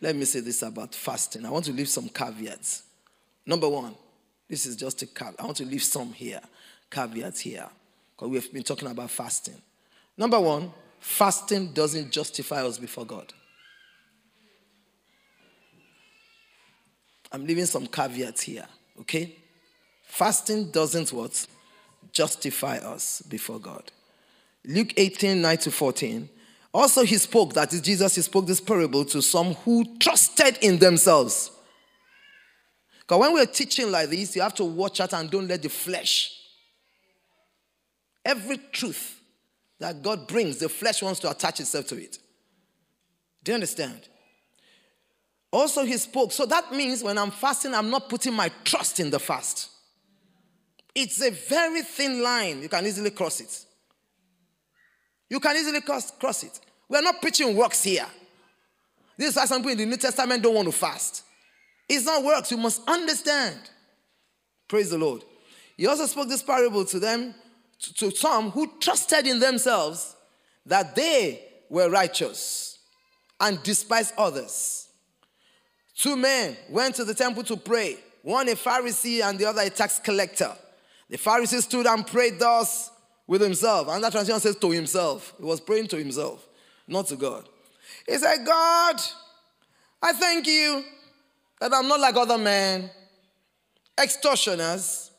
let 0.00 0.14
me 0.14 0.24
say 0.24 0.40
this 0.40 0.62
about 0.62 0.94
fasting. 0.94 1.46
I 1.46 1.50
want 1.50 1.64
to 1.66 1.72
leave 1.72 1.88
some 1.88 2.08
caveats. 2.08 2.82
Number 3.44 3.68
one, 3.68 3.94
this 4.48 4.66
is 4.66 4.76
just 4.76 5.02
a 5.02 5.06
caveat. 5.06 5.36
I 5.38 5.44
want 5.44 5.56
to 5.58 5.64
leave 5.64 5.82
some 5.82 6.12
here, 6.12 6.40
caveats 6.90 7.40
here, 7.40 7.68
because 8.14 8.28
we 8.28 8.36
have 8.36 8.52
been 8.52 8.62
talking 8.62 8.88
about 8.88 9.10
fasting. 9.10 9.60
Number 10.16 10.40
one, 10.40 10.72
fasting 11.00 11.72
doesn't 11.72 12.10
justify 12.10 12.64
us 12.64 12.78
before 12.78 13.04
God. 13.04 13.32
I'm 17.32 17.46
leaving 17.46 17.66
some 17.66 17.86
caveats 17.86 18.42
here, 18.42 18.66
okay? 19.00 19.36
Fasting 20.04 20.70
doesn't 20.70 21.12
what? 21.12 21.46
Justify 22.12 22.78
us 22.78 23.22
before 23.22 23.58
God. 23.58 23.90
Luke 24.64 24.94
18, 24.96 25.40
9 25.40 25.58
to 25.58 25.70
14. 25.70 26.28
Also, 26.76 27.04
he 27.04 27.16
spoke, 27.16 27.54
that 27.54 27.72
is 27.72 27.80
Jesus, 27.80 28.16
he 28.16 28.20
spoke 28.20 28.46
this 28.46 28.60
parable 28.60 29.02
to 29.06 29.22
some 29.22 29.54
who 29.54 29.96
trusted 29.98 30.58
in 30.60 30.78
themselves. 30.78 31.50
Because 33.00 33.18
when 33.18 33.32
we're 33.32 33.46
teaching 33.46 33.90
like 33.90 34.10
this, 34.10 34.36
you 34.36 34.42
have 34.42 34.54
to 34.56 34.64
watch 34.64 35.00
out 35.00 35.14
and 35.14 35.30
don't 35.30 35.48
let 35.48 35.62
the 35.62 35.70
flesh. 35.70 36.38
Every 38.22 38.58
truth 38.72 39.18
that 39.78 40.02
God 40.02 40.28
brings, 40.28 40.58
the 40.58 40.68
flesh 40.68 41.02
wants 41.02 41.18
to 41.20 41.30
attach 41.30 41.60
itself 41.60 41.86
to 41.86 41.96
it. 41.96 42.18
Do 43.42 43.52
you 43.52 43.54
understand? 43.54 44.08
Also, 45.50 45.82
he 45.82 45.96
spoke. 45.96 46.30
So 46.30 46.44
that 46.44 46.72
means 46.72 47.02
when 47.02 47.16
I'm 47.16 47.30
fasting, 47.30 47.72
I'm 47.72 47.88
not 47.88 48.10
putting 48.10 48.34
my 48.34 48.50
trust 48.64 49.00
in 49.00 49.08
the 49.08 49.18
fast. 49.18 49.70
It's 50.94 51.22
a 51.22 51.30
very 51.30 51.80
thin 51.80 52.22
line. 52.22 52.60
You 52.60 52.68
can 52.68 52.84
easily 52.84 53.12
cross 53.12 53.40
it. 53.40 53.64
You 55.30 55.40
can 55.40 55.56
easily 55.56 55.80
cross, 55.80 56.10
cross 56.10 56.42
it. 56.42 56.60
We 56.88 56.98
are 56.98 57.02
not 57.02 57.20
preaching 57.20 57.56
works 57.56 57.82
here. 57.82 58.06
This 59.16 59.30
is 59.30 59.36
why 59.36 59.46
some 59.46 59.60
people 59.60 59.72
in 59.72 59.78
the 59.78 59.86
New 59.86 59.96
Testament 59.96 60.42
don't 60.42 60.54
want 60.54 60.66
to 60.66 60.72
fast. 60.72 61.22
It's 61.88 62.04
not 62.04 62.22
works. 62.22 62.50
You 62.50 62.58
must 62.58 62.86
understand. 62.88 63.58
Praise 64.68 64.90
the 64.90 64.98
Lord. 64.98 65.22
He 65.76 65.86
also 65.86 66.06
spoke 66.06 66.28
this 66.28 66.42
parable 66.42 66.84
to 66.86 66.98
them, 66.98 67.34
to, 67.80 67.94
to 67.94 68.10
some 68.10 68.50
who 68.50 68.72
trusted 68.80 69.26
in 69.26 69.38
themselves 69.38 70.16
that 70.64 70.94
they 70.94 71.42
were 71.68 71.90
righteous 71.90 72.78
and 73.40 73.62
despised 73.62 74.14
others. 74.16 74.88
Two 75.96 76.16
men 76.16 76.56
went 76.68 76.94
to 76.96 77.04
the 77.04 77.14
temple 77.14 77.42
to 77.44 77.56
pray, 77.56 77.96
one 78.22 78.48
a 78.48 78.52
Pharisee 78.52 79.22
and 79.22 79.38
the 79.38 79.46
other 79.46 79.62
a 79.62 79.70
tax 79.70 79.98
collector. 79.98 80.52
The 81.08 81.16
Pharisee 81.16 81.62
stood 81.62 81.86
and 81.86 82.06
prayed 82.06 82.38
thus 82.38 82.90
with 83.26 83.40
himself. 83.40 83.88
And 83.88 84.02
that 84.02 84.12
translation 84.12 84.40
says 84.40 84.56
to 84.56 84.70
himself. 84.70 85.34
He 85.38 85.44
was 85.44 85.60
praying 85.60 85.88
to 85.88 85.96
himself, 85.96 86.46
not 86.86 87.06
to 87.08 87.16
God. 87.16 87.48
He 88.06 88.16
said, 88.16 88.44
God, 88.44 89.00
I 90.02 90.12
thank 90.12 90.46
you 90.46 90.84
that 91.60 91.72
I'm 91.72 91.88
not 91.88 92.00
like 92.00 92.16
other 92.16 92.38
men, 92.38 92.90
extortioners, 94.00 95.10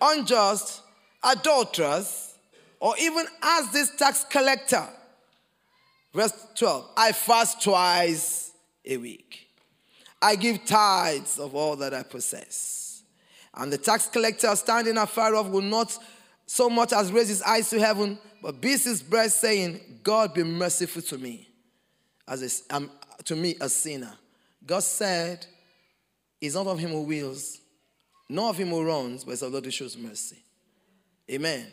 unjust, 0.00 0.82
adulterers, 1.22 2.34
or 2.80 2.94
even 3.00 3.26
as 3.42 3.72
this 3.72 3.94
tax 3.96 4.24
collector. 4.28 4.86
Verse 6.14 6.32
12 6.54 6.88
I 6.96 7.12
fast 7.12 7.62
twice 7.62 8.52
a 8.84 8.96
week. 8.96 9.48
I 10.20 10.36
give 10.36 10.64
tithes 10.64 11.38
of 11.38 11.54
all 11.54 11.76
that 11.76 11.94
I 11.94 12.02
possess. 12.02 13.02
And 13.54 13.72
the 13.72 13.78
tax 13.78 14.06
collector 14.06 14.54
standing 14.56 14.96
afar 14.96 15.34
off 15.34 15.48
will 15.48 15.62
not 15.62 15.96
so 16.46 16.70
much 16.70 16.92
as 16.92 17.12
raise 17.12 17.28
his 17.28 17.42
eyes 17.42 17.70
to 17.70 17.78
heaven, 17.78 18.18
but 18.42 18.60
beats 18.60 18.84
his 18.84 19.02
breast, 19.02 19.40
saying, 19.40 19.80
God 20.02 20.34
be 20.34 20.42
merciful 20.42 21.02
to 21.02 21.18
me, 21.18 21.48
as 22.26 22.64
a, 22.70 22.74
um, 22.74 22.90
to 23.24 23.36
me, 23.36 23.56
a 23.60 23.68
sinner. 23.68 24.12
God 24.64 24.82
said, 24.82 25.46
It's 26.40 26.54
not 26.54 26.66
of 26.66 26.78
him 26.78 26.90
who 26.90 27.02
wills, 27.02 27.60
nor 28.28 28.50
of 28.50 28.56
him 28.56 28.68
who 28.68 28.84
runs, 28.84 29.24
but 29.24 29.32
it's 29.32 29.42
of 29.42 29.50
the 29.50 29.56
Lord 29.56 29.64
who 29.64 29.70
shows 29.70 29.96
mercy. 29.96 30.42
Amen. 31.30 31.66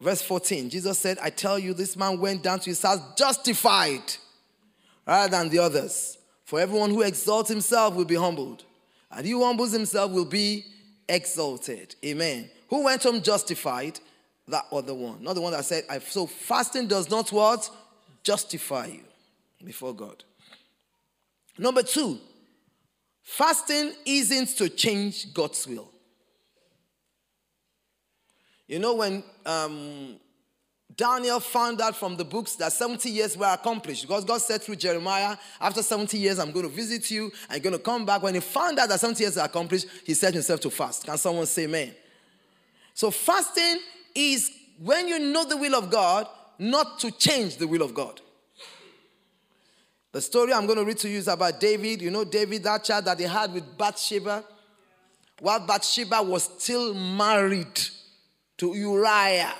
Verse 0.00 0.22
14, 0.22 0.70
Jesus 0.70 0.98
said, 0.98 1.18
I 1.22 1.30
tell 1.30 1.58
you, 1.58 1.72
this 1.72 1.96
man 1.96 2.20
went 2.20 2.42
down 2.42 2.60
to 2.60 2.66
his 2.66 2.82
house 2.82 3.00
justified 3.16 4.02
rather 5.06 5.30
than 5.30 5.48
the 5.48 5.60
others. 5.60 6.18
For 6.44 6.60
everyone 6.60 6.90
who 6.90 7.02
exalts 7.02 7.48
himself 7.48 7.94
will 7.94 8.04
be 8.04 8.14
humbled, 8.14 8.64
and 9.10 9.24
he 9.24 9.32
who 9.32 9.44
humbles 9.44 9.72
himself 9.72 10.10
will 10.12 10.26
be 10.26 10.66
exalted. 11.08 11.94
Amen. 12.04 12.50
Who 12.68 12.84
went 12.84 13.02
home 13.02 13.22
justified? 13.22 13.98
That 14.48 14.66
other 14.70 14.94
one. 14.94 15.22
Not 15.22 15.34
the 15.34 15.40
one 15.40 15.52
that 15.52 15.64
said, 15.64 15.84
I 15.88 15.98
so 15.98 16.26
fasting 16.26 16.86
does 16.86 17.10
not 17.10 17.32
what? 17.32 17.68
Justify 18.22 18.86
you 18.86 19.04
before 19.64 19.94
God. 19.94 20.22
Number 21.56 21.82
two, 21.82 22.18
fasting 23.22 23.92
isn't 24.04 24.48
to 24.58 24.68
change 24.68 25.32
God's 25.32 25.66
will. 25.66 25.90
You 28.66 28.78
know, 28.78 28.94
when 28.94 29.22
um, 29.44 30.16
Daniel 30.96 31.40
found 31.40 31.80
out 31.80 31.96
from 31.96 32.16
the 32.16 32.24
books 32.24 32.56
that 32.56 32.72
70 32.72 33.10
years 33.10 33.36
were 33.36 33.52
accomplished 33.52 34.02
because 34.02 34.24
God 34.24 34.40
said 34.40 34.62
through 34.62 34.76
Jeremiah, 34.76 35.36
after 35.60 35.82
70 35.82 36.16
years, 36.18 36.38
I'm 36.38 36.52
going 36.52 36.68
to 36.68 36.74
visit 36.74 37.10
you. 37.10 37.30
I'm 37.50 37.60
going 37.60 37.74
to 37.74 37.78
come 37.82 38.06
back. 38.06 38.22
When 38.22 38.34
he 38.34 38.40
found 38.40 38.78
out 38.78 38.88
that 38.88 39.00
70 39.00 39.22
years 39.22 39.38
are 39.38 39.46
accomplished, 39.46 39.86
he 40.04 40.14
set 40.14 40.34
himself 40.34 40.60
to 40.60 40.70
fast. 40.70 41.04
Can 41.04 41.18
someone 41.18 41.46
say 41.46 41.64
amen? 41.64 41.94
So, 42.94 43.10
fasting 43.10 43.80
is 44.14 44.50
when 44.78 45.08
you 45.08 45.18
know 45.18 45.44
the 45.44 45.56
will 45.56 45.74
of 45.74 45.90
God, 45.90 46.26
not 46.58 46.98
to 47.00 47.10
change 47.10 47.56
the 47.56 47.66
will 47.66 47.82
of 47.82 47.94
God. 47.94 48.20
The 50.12 50.20
story 50.20 50.52
I'm 50.52 50.66
going 50.66 50.78
to 50.78 50.84
read 50.84 50.98
to 50.98 51.08
you 51.08 51.18
is 51.18 51.26
about 51.26 51.58
David. 51.58 52.00
You 52.00 52.10
know, 52.10 52.24
David, 52.24 52.62
that 52.62 52.84
child 52.84 53.06
that 53.06 53.18
he 53.18 53.24
had 53.24 53.52
with 53.52 53.76
Bathsheba. 53.76 54.44
While 55.40 55.66
Bathsheba 55.66 56.22
was 56.22 56.44
still 56.44 56.94
married 56.94 57.80
to 58.58 58.74
Uriah. 58.74 59.52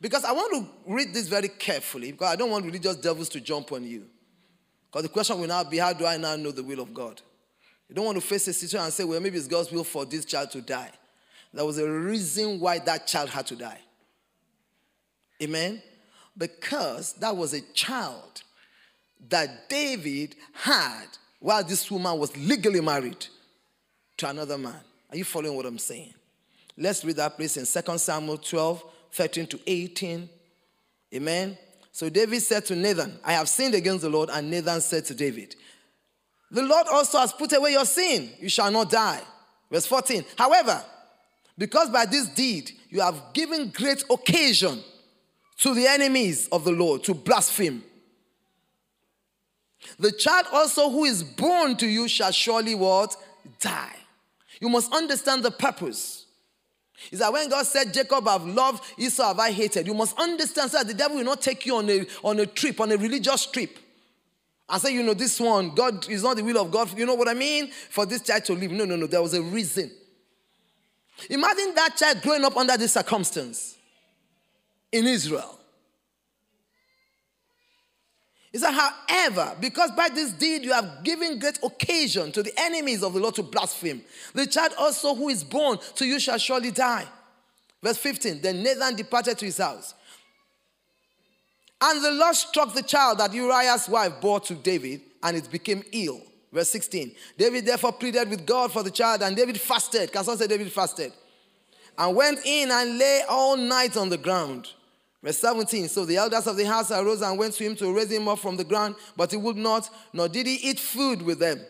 Because 0.00 0.24
I 0.24 0.32
want 0.32 0.52
to 0.54 0.92
read 0.92 1.12
this 1.12 1.28
very 1.28 1.48
carefully 1.48 2.12
because 2.12 2.32
I 2.32 2.36
don't 2.36 2.50
want 2.50 2.64
religious 2.64 2.96
devils 2.96 3.28
to 3.30 3.40
jump 3.40 3.72
on 3.72 3.84
you. 3.84 4.06
Because 4.90 5.02
the 5.04 5.08
question 5.08 5.40
will 5.40 5.48
now 5.48 5.64
be 5.64 5.78
how 5.78 5.92
do 5.92 6.06
I 6.06 6.16
now 6.16 6.36
know 6.36 6.50
the 6.50 6.62
will 6.62 6.80
of 6.80 6.92
God? 6.92 7.20
You 7.88 7.94
don't 7.94 8.04
want 8.04 8.20
to 8.20 8.26
face 8.26 8.46
a 8.48 8.52
situation 8.52 8.84
and 8.84 8.92
say, 8.92 9.04
well, 9.04 9.20
maybe 9.20 9.36
it's 9.36 9.48
God's 9.48 9.70
will 9.70 9.84
for 9.84 10.04
this 10.04 10.24
child 10.24 10.50
to 10.52 10.60
die. 10.60 10.90
There 11.52 11.64
was 11.64 11.78
a 11.78 11.90
reason 11.90 12.60
why 12.60 12.78
that 12.80 13.06
child 13.06 13.30
had 13.30 13.46
to 13.48 13.56
die. 13.56 13.80
Amen? 15.42 15.82
Because 16.36 17.12
that 17.14 17.36
was 17.36 17.52
a 17.52 17.60
child 17.72 18.42
that 19.28 19.68
David 19.68 20.36
had 20.52 21.06
while 21.40 21.62
this 21.62 21.90
woman 21.90 22.18
was 22.18 22.34
legally 22.36 22.80
married 22.80 23.26
to 24.16 24.28
another 24.28 24.56
man. 24.56 24.80
Are 25.10 25.16
you 25.16 25.24
following 25.24 25.56
what 25.56 25.66
I'm 25.66 25.78
saying? 25.78 26.14
Let's 26.76 27.04
read 27.04 27.16
that 27.16 27.36
place 27.36 27.56
in 27.56 27.66
2 27.66 27.98
Samuel 27.98 28.38
12 28.38 28.84
13 29.12 29.46
to 29.46 29.60
18. 29.66 30.28
Amen. 31.14 31.58
So 31.92 32.08
David 32.08 32.40
said 32.40 32.64
to 32.66 32.76
Nathan, 32.76 33.18
I 33.22 33.34
have 33.34 33.48
sinned 33.48 33.74
against 33.74 34.00
the 34.00 34.08
Lord. 34.08 34.30
And 34.30 34.50
Nathan 34.50 34.80
said 34.80 35.04
to 35.06 35.14
David, 35.14 35.54
The 36.50 36.62
Lord 36.62 36.86
also 36.90 37.18
has 37.18 37.32
put 37.32 37.52
away 37.52 37.72
your 37.72 37.84
sin. 37.84 38.30
You 38.40 38.48
shall 38.48 38.70
not 38.70 38.90
die. 38.90 39.20
Verse 39.70 39.84
14. 39.84 40.24
However, 40.38 40.82
because 41.58 41.90
by 41.90 42.06
this 42.06 42.26
deed 42.28 42.72
you 42.88 43.00
have 43.00 43.20
given 43.32 43.68
great 43.68 44.04
occasion 44.10 44.82
to 45.58 45.74
the 45.74 45.86
enemies 45.86 46.48
of 46.50 46.64
the 46.64 46.72
Lord 46.72 47.04
to 47.04 47.14
blaspheme. 47.14 47.84
The 49.98 50.12
child 50.12 50.46
also 50.52 50.90
who 50.90 51.04
is 51.04 51.22
born 51.22 51.76
to 51.76 51.86
you 51.86 52.08
shall 52.08 52.32
surely 52.32 52.74
what? 52.74 53.16
Die. 53.60 53.96
You 54.60 54.68
must 54.68 54.92
understand 54.92 55.42
the 55.42 55.50
purpose. 55.50 56.26
Is 57.10 57.18
that 57.18 57.32
when 57.32 57.48
God 57.48 57.66
said, 57.66 57.92
Jacob 57.92 58.26
I 58.28 58.32
have 58.32 58.46
loved, 58.46 58.84
Esau 58.96 59.26
have 59.26 59.38
I 59.38 59.50
hated, 59.50 59.86
you 59.86 59.94
must 59.94 60.16
understand 60.18 60.70
so 60.70 60.78
that 60.78 60.86
the 60.86 60.94
devil 60.94 61.16
will 61.16 61.24
not 61.24 61.42
take 61.42 61.66
you 61.66 61.76
on 61.76 61.90
a, 61.90 62.06
on 62.22 62.38
a 62.38 62.46
trip, 62.46 62.80
on 62.80 62.92
a 62.92 62.96
religious 62.96 63.46
trip. 63.46 63.76
And 64.68 64.80
say, 64.80 64.94
you 64.94 65.02
know, 65.02 65.14
this 65.14 65.38
one, 65.40 65.74
God 65.74 66.08
is 66.08 66.22
not 66.22 66.36
the 66.36 66.44
will 66.44 66.58
of 66.58 66.70
God. 66.70 66.96
You 66.96 67.04
know 67.04 67.14
what 67.14 67.28
I 67.28 67.34
mean? 67.34 67.70
For 67.90 68.06
this 68.06 68.22
child 68.22 68.44
to 68.46 68.54
live. 68.54 68.70
No, 68.70 68.84
no, 68.84 68.96
no. 68.96 69.06
There 69.06 69.20
was 69.20 69.34
a 69.34 69.42
reason. 69.42 69.90
Imagine 71.30 71.74
that 71.74 71.96
child 71.96 72.22
growing 72.22 72.44
up 72.44 72.56
under 72.56 72.76
this 72.76 72.92
circumstance 72.92 73.76
in 74.90 75.06
Israel. 75.06 75.58
He 78.52 78.58
said, 78.58 78.72
however, 78.72 79.56
because 79.60 79.92
by 79.92 80.10
this 80.10 80.32
deed 80.32 80.62
you 80.62 80.72
have 80.72 81.02
given 81.02 81.38
great 81.38 81.58
occasion 81.62 82.32
to 82.32 82.42
the 82.42 82.52
enemies 82.58 83.02
of 83.02 83.14
the 83.14 83.20
Lord 83.20 83.34
to 83.36 83.42
blaspheme, 83.42 84.02
the 84.34 84.46
child 84.46 84.72
also 84.78 85.14
who 85.14 85.30
is 85.30 85.42
born 85.42 85.78
to 85.96 86.04
you 86.04 86.20
shall 86.20 86.36
surely 86.36 86.70
die. 86.70 87.06
Verse 87.82 87.96
15 87.96 88.42
Then 88.42 88.62
Nathan 88.62 88.94
departed 88.94 89.38
to 89.38 89.46
his 89.46 89.56
house. 89.56 89.94
And 91.80 92.04
the 92.04 92.12
Lord 92.12 92.36
struck 92.36 92.74
the 92.74 92.82
child 92.82 93.18
that 93.18 93.32
Uriah's 93.32 93.88
wife 93.88 94.20
bore 94.20 94.38
to 94.40 94.54
David, 94.54 95.00
and 95.22 95.36
it 95.36 95.50
became 95.50 95.82
ill. 95.90 96.20
Verse 96.52 96.70
16 96.70 97.14
David 97.38 97.66
therefore 97.66 97.92
pleaded 97.92 98.28
with 98.28 98.46
God 98.46 98.72
for 98.72 98.82
the 98.82 98.90
child, 98.90 99.22
and 99.22 99.36
David 99.36 99.60
fasted. 99.60 100.12
Can 100.12 100.22
someone 100.24 100.38
say 100.38 100.46
David 100.46 100.70
fasted? 100.70 101.12
And 101.96 102.16
went 102.16 102.40
in 102.44 102.70
and 102.70 102.98
lay 102.98 103.22
all 103.28 103.56
night 103.56 103.96
on 103.96 104.08
the 104.08 104.18
ground. 104.18 104.68
Verse 105.22 105.38
17 105.38 105.88
So 105.88 106.04
the 106.04 106.16
elders 106.16 106.46
of 106.46 106.56
the 106.56 106.64
house 106.64 106.90
arose 106.90 107.22
and 107.22 107.38
went 107.38 107.54
to 107.54 107.64
him 107.64 107.76
to 107.76 107.94
raise 107.94 108.10
him 108.10 108.28
up 108.28 108.38
from 108.38 108.56
the 108.56 108.64
ground, 108.64 108.96
but 109.16 109.30
he 109.30 109.36
would 109.36 109.56
not, 109.56 109.88
nor 110.12 110.28
did 110.28 110.46
he 110.46 110.54
eat 110.54 110.78
food 110.78 111.22
with 111.22 111.38
them. 111.38 111.60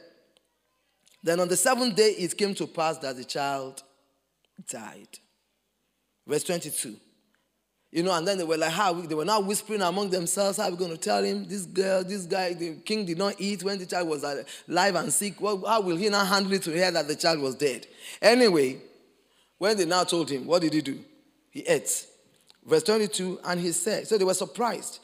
Then 1.23 1.39
on 1.39 1.49
the 1.49 1.57
seventh 1.57 1.95
day 1.95 2.11
it 2.11 2.37
came 2.37 2.55
to 2.55 2.67
pass 2.67 2.99
that 2.99 3.17
the 3.17 3.25
child 3.25 3.83
died. 4.69 5.19
Verse 6.27 6.45
22. 6.45 6.97
You 7.93 8.03
know, 8.03 8.15
and 8.15 8.27
then 8.27 8.39
they 8.39 8.45
were 8.45 8.57
like, 8.57 8.73
how? 8.73 8.95
They 8.95 9.15
were 9.15 9.27
now 9.27 9.41
whispering 9.41 9.83
among 9.83 10.09
themselves, 10.09 10.57
how 10.57 10.65
are 10.65 10.71
we 10.71 10.79
going 10.79 10.93
to 10.93 10.97
tell 10.97 11.23
him? 11.23 11.47
This 11.47 11.67
girl, 11.67 12.03
this 12.03 12.25
guy, 12.25 12.55
the 12.55 12.77
king 12.77 13.05
did 13.05 13.19
not 13.19 13.35
eat 13.39 13.63
when 13.63 13.79
the 13.79 13.85
child 13.85 14.09
was 14.09 14.25
alive 14.25 14.95
and 14.95 15.13
sick. 15.13 15.39
Well, 15.39 15.63
how 15.67 15.83
will 15.83 15.97
he 15.97 16.09
now 16.09 16.25
handle 16.25 16.55
it 16.55 16.63
to 16.63 16.71
hear 16.71 16.91
that 16.91 17.07
the 17.07 17.15
child 17.15 17.41
was 17.41 17.55
dead? 17.55 17.87
Anyway, 18.23 18.79
when 19.59 19.77
they 19.77 19.85
now 19.85 20.05
told 20.05 20.31
him, 20.31 20.47
what 20.47 20.63
did 20.63 20.73
he 20.73 20.81
do? 20.81 21.01
He 21.51 21.61
ate. 21.61 22.07
Verse 22.65 22.83
22, 22.83 23.41
and 23.45 23.61
he 23.61 23.73
said, 23.73 24.09
so 24.09 24.17
they 24.17 24.25
were 24.25 24.33
surprised. 24.33 25.01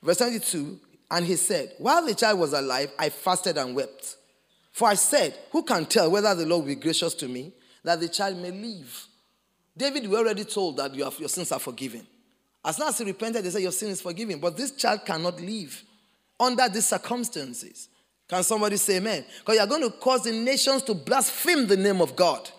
Verse 0.00 0.18
22, 0.18 0.78
and 1.10 1.24
he 1.24 1.34
said, 1.34 1.72
While 1.78 2.06
the 2.06 2.14
child 2.14 2.38
was 2.38 2.52
alive, 2.52 2.92
I 3.00 3.08
fasted 3.08 3.58
and 3.58 3.74
wept. 3.74 4.16
For 4.70 4.86
I 4.86 4.94
said, 4.94 5.36
Who 5.50 5.64
can 5.64 5.86
tell 5.86 6.08
whether 6.08 6.32
the 6.36 6.46
Lord 6.46 6.62
will 6.62 6.68
be 6.68 6.80
gracious 6.80 7.14
to 7.14 7.26
me, 7.26 7.52
that 7.82 7.98
the 7.98 8.08
child 8.08 8.36
may 8.36 8.52
live? 8.52 9.06
David, 9.76 10.06
we 10.06 10.16
already 10.16 10.44
told 10.44 10.76
that 10.76 10.94
your 10.94 11.10
sins 11.10 11.50
are 11.50 11.58
forgiven. 11.58 12.06
As 12.64 12.78
long 12.78 12.88
as 12.88 12.98
he 12.98 13.04
repented, 13.04 13.44
they 13.44 13.50
said, 13.50 13.62
Your 13.62 13.72
sin 13.72 13.90
is 13.90 14.00
forgiven. 14.00 14.38
But 14.38 14.56
this 14.56 14.72
child 14.72 15.04
cannot 15.04 15.40
live 15.40 15.82
under 16.38 16.68
these 16.68 16.86
circumstances. 16.86 17.88
Can 18.28 18.42
somebody 18.42 18.76
say 18.76 18.98
amen? 18.98 19.24
Because 19.40 19.56
you're 19.56 19.66
going 19.66 19.82
to 19.82 19.90
cause 19.90 20.24
the 20.24 20.32
nations 20.32 20.82
to 20.82 20.94
blaspheme 20.94 21.66
the 21.66 21.76
name 21.76 22.02
of 22.02 22.14
God. 22.14 22.50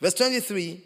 Verse 0.00 0.14
23 0.14 0.82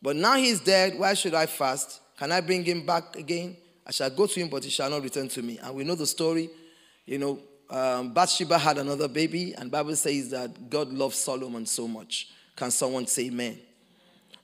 But 0.00 0.16
now 0.16 0.36
he 0.36 0.48
is 0.48 0.60
dead. 0.60 0.98
Why 0.98 1.14
should 1.14 1.34
I 1.34 1.46
fast? 1.46 2.00
Can 2.16 2.32
I 2.32 2.40
bring 2.40 2.64
him 2.64 2.86
back 2.86 3.16
again? 3.16 3.56
I 3.86 3.92
shall 3.92 4.10
go 4.10 4.26
to 4.26 4.40
him, 4.40 4.48
but 4.48 4.64
he 4.64 4.70
shall 4.70 4.88
not 4.88 5.02
return 5.02 5.28
to 5.28 5.42
me. 5.42 5.58
And 5.58 5.74
we 5.74 5.84
know 5.84 5.94
the 5.94 6.06
story. 6.06 6.48
You 7.04 7.18
know, 7.18 7.38
um, 7.68 8.12
Bathsheba 8.12 8.58
had 8.58 8.78
another 8.78 9.08
baby, 9.08 9.54
and 9.54 9.70
Bible 9.70 9.96
says 9.96 10.30
that 10.30 10.70
God 10.70 10.92
loved 10.92 11.14
Solomon 11.14 11.66
so 11.66 11.86
much. 11.88 12.28
Can 12.56 12.70
someone 12.70 13.06
say 13.06 13.26
amen? 13.26 13.58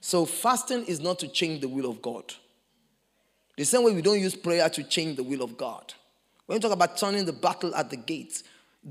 So 0.00 0.24
fasting 0.24 0.84
is 0.84 1.00
not 1.00 1.18
to 1.20 1.28
change 1.28 1.60
the 1.60 1.68
will 1.68 1.90
of 1.90 2.00
God. 2.02 2.32
The 3.56 3.64
same 3.64 3.84
way 3.84 3.92
we 3.92 4.02
don't 4.02 4.20
use 4.20 4.34
prayer 4.34 4.68
to 4.68 4.84
change 4.84 5.16
the 5.16 5.22
will 5.22 5.42
of 5.42 5.56
God. 5.56 5.94
When 6.46 6.56
you 6.56 6.60
talk 6.60 6.72
about 6.72 6.96
turning 6.96 7.24
the 7.24 7.32
battle 7.32 7.74
at 7.74 7.90
the 7.90 7.96
gates, 7.96 8.44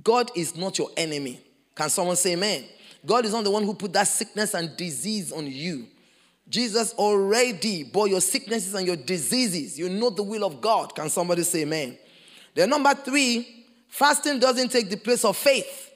God 0.04 0.32
is 0.36 0.56
not 0.56 0.78
your 0.78 0.90
enemy. 0.98 1.40
Can 1.76 1.90
someone 1.90 2.16
say 2.16 2.34
amen? 2.34 2.66
God 3.06 3.26
is 3.26 3.32
not 3.32 3.44
the 3.44 3.52
one 3.52 3.64
who 3.64 3.74
put 3.74 3.94
that 3.94 4.08
sickness 4.08 4.54
and 4.54 4.76
disease 4.76 5.32
on 5.32 5.46
you. 5.48 5.88
Jesus 6.50 6.94
already 6.94 7.84
bore 7.84 8.08
your 8.08 8.22
sicknesses 8.22 8.74
and 8.74 8.86
your 8.86 8.96
diseases. 8.96 9.80
You 9.80 9.90
know 9.90 10.10
the 10.10 10.24
will 10.24 10.44
of 10.44 10.62
God. 10.62 10.96
Can 10.96 11.10
somebody 11.10 11.44
say 11.44 11.62
amen? 11.62 11.98
Then, 12.54 12.70
number 12.70 12.94
three, 12.94 13.66
fasting 13.88 14.40
doesn't 14.40 14.70
take 14.70 14.90
the 14.90 14.98
place 14.98 15.26
of 15.26 15.38
faith. 15.38 15.92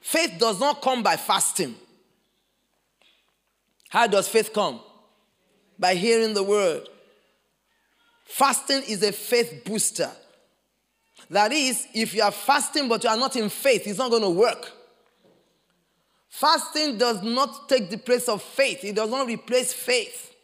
Faith 0.00 0.34
does 0.38 0.58
not 0.58 0.82
come 0.82 1.02
by 1.02 1.16
fasting. 1.16 1.74
How 3.92 4.06
does 4.06 4.26
faith 4.26 4.54
come? 4.54 4.80
By 5.78 5.96
hearing 5.96 6.32
the 6.32 6.42
word. 6.42 6.88
Fasting 8.24 8.84
is 8.88 9.02
a 9.02 9.12
faith 9.12 9.66
booster. 9.66 10.10
That 11.28 11.52
is, 11.52 11.86
if 11.92 12.14
you 12.14 12.22
are 12.22 12.32
fasting 12.32 12.88
but 12.88 13.04
you 13.04 13.10
are 13.10 13.18
not 13.18 13.36
in 13.36 13.50
faith, 13.50 13.86
it's 13.86 13.98
not 13.98 14.10
going 14.10 14.22
to 14.22 14.30
work. 14.30 14.72
Fasting 16.30 16.96
does 16.96 17.22
not 17.22 17.68
take 17.68 17.90
the 17.90 17.98
place 17.98 18.30
of 18.30 18.40
faith, 18.40 18.82
it 18.82 18.94
does 18.96 19.10
not 19.10 19.26
replace 19.26 19.74
faith. 19.74 20.34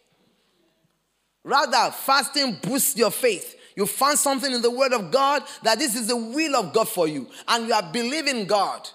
Rather, 1.43 1.91
fasting 1.91 2.59
boosts 2.61 2.99
your 2.99 3.11
faith. 3.11 3.57
You 3.75 3.87
find 3.87 4.19
something 4.19 4.53
in 4.53 4.61
the 4.61 4.71
Word 4.71 4.93
of 4.93 5.11
God 5.11 5.43
that 5.63 5.79
this 5.79 5.95
is 5.95 6.09
the 6.09 6.17
will 6.17 6.55
of 6.55 6.75
God 6.75 6.87
for 6.87 7.09
you, 7.09 7.27
and 7.47 7.67
you 7.67 7.73
are 7.73 7.91
believing 7.91 8.45
God. 8.45 8.91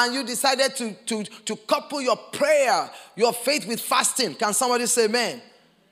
And 0.00 0.14
you 0.14 0.22
decided 0.22 0.76
to, 0.76 0.92
to, 0.92 1.24
to 1.24 1.56
couple 1.56 2.00
your 2.00 2.16
prayer, 2.16 2.88
your 3.16 3.32
faith 3.32 3.66
with 3.66 3.80
fasting. 3.80 4.36
Can 4.36 4.54
somebody 4.54 4.86
say 4.86 5.06
amen? 5.06 5.42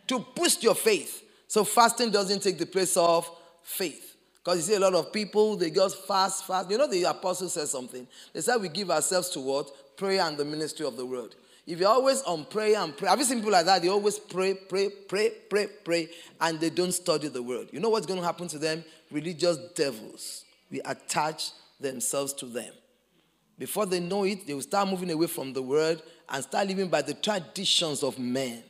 To 0.06 0.24
boost 0.32 0.62
your 0.62 0.76
faith. 0.76 1.24
So, 1.48 1.64
fasting 1.64 2.12
doesn't 2.12 2.40
take 2.40 2.56
the 2.56 2.66
place 2.66 2.96
of 2.96 3.28
faith. 3.64 4.16
Because 4.38 4.58
you 4.58 4.62
see 4.62 4.76
a 4.76 4.80
lot 4.80 4.94
of 4.94 5.12
people, 5.12 5.56
they 5.56 5.72
just 5.72 6.06
fast, 6.06 6.46
fast. 6.46 6.70
You 6.70 6.78
know, 6.78 6.86
the 6.86 7.02
apostle 7.02 7.48
says 7.48 7.72
something. 7.72 8.06
They 8.32 8.42
said 8.42 8.58
we 8.58 8.68
give 8.68 8.92
ourselves 8.92 9.28
to 9.30 9.40
what? 9.40 9.96
Prayer 9.96 10.22
and 10.22 10.38
the 10.38 10.44
ministry 10.44 10.86
of 10.86 10.96
the 10.96 11.04
word. 11.04 11.34
If 11.66 11.80
you're 11.80 11.88
always 11.88 12.22
on 12.22 12.44
prayer 12.44 12.78
and 12.78 12.96
pray, 12.96 13.08
have 13.08 13.18
you 13.18 13.24
seen 13.24 13.38
people 13.38 13.50
like 13.50 13.66
that? 13.66 13.82
They 13.82 13.88
always 13.88 14.20
pray, 14.20 14.54
pray, 14.54 14.88
pray, 14.88 15.32
pray, 15.50 15.66
pray, 15.84 16.08
and 16.40 16.60
they 16.60 16.70
don't 16.70 16.92
study 16.92 17.26
the 17.26 17.42
word. 17.42 17.70
You 17.72 17.80
know 17.80 17.88
what's 17.88 18.06
going 18.06 18.20
to 18.20 18.24
happen 18.24 18.46
to 18.48 18.58
them? 18.60 18.84
Religious 19.10 19.56
devils. 19.74 20.44
We 20.70 20.80
attach 20.82 21.50
themselves 21.80 22.32
to 22.34 22.46
them. 22.46 22.72
Before 23.58 23.86
they 23.86 24.00
know 24.00 24.24
it, 24.24 24.46
they 24.46 24.54
will 24.54 24.62
start 24.62 24.88
moving 24.88 25.10
away 25.10 25.26
from 25.26 25.52
the 25.52 25.62
word 25.62 26.02
and 26.28 26.42
start 26.42 26.66
living 26.68 26.88
by 26.88 27.02
the 27.02 27.14
traditions 27.14 28.02
of 28.02 28.18
men. 28.18 28.62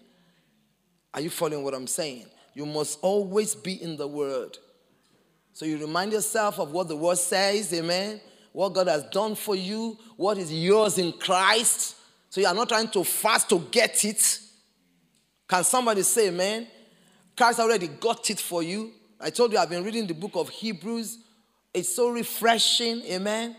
Are 1.12 1.20
you 1.20 1.30
following 1.30 1.64
what 1.64 1.74
I'm 1.74 1.86
saying? 1.86 2.26
You 2.54 2.66
must 2.66 2.98
always 3.02 3.54
be 3.54 3.82
in 3.82 3.96
the 3.96 4.06
word. 4.06 4.58
So 5.52 5.64
you 5.64 5.78
remind 5.78 6.12
yourself 6.12 6.58
of 6.60 6.70
what 6.72 6.88
the 6.88 6.96
word 6.96 7.18
says, 7.18 7.72
amen? 7.72 8.20
What 8.52 8.74
God 8.74 8.88
has 8.88 9.04
done 9.04 9.34
for 9.34 9.56
you, 9.56 9.98
what 10.16 10.38
is 10.38 10.52
yours 10.52 10.98
in 10.98 11.12
Christ. 11.12 11.96
So 12.30 12.40
you 12.40 12.46
are 12.46 12.54
not 12.54 12.68
trying 12.68 12.88
to 12.88 13.02
fast 13.04 13.48
to 13.50 13.58
get 13.70 14.04
it. 14.04 14.38
Can 15.48 15.64
somebody 15.64 16.02
say 16.02 16.28
amen? 16.28 16.66
Christ 17.36 17.60
already 17.60 17.88
got 17.88 18.28
it 18.30 18.40
for 18.40 18.62
you. 18.62 18.92
I 19.20 19.30
told 19.30 19.52
you 19.52 19.58
I've 19.58 19.70
been 19.70 19.84
reading 19.84 20.06
the 20.06 20.14
book 20.14 20.32
of 20.34 20.48
Hebrews. 20.48 21.18
It's 21.72 21.94
so 21.94 22.10
refreshing, 22.10 23.02
amen, 23.02 23.56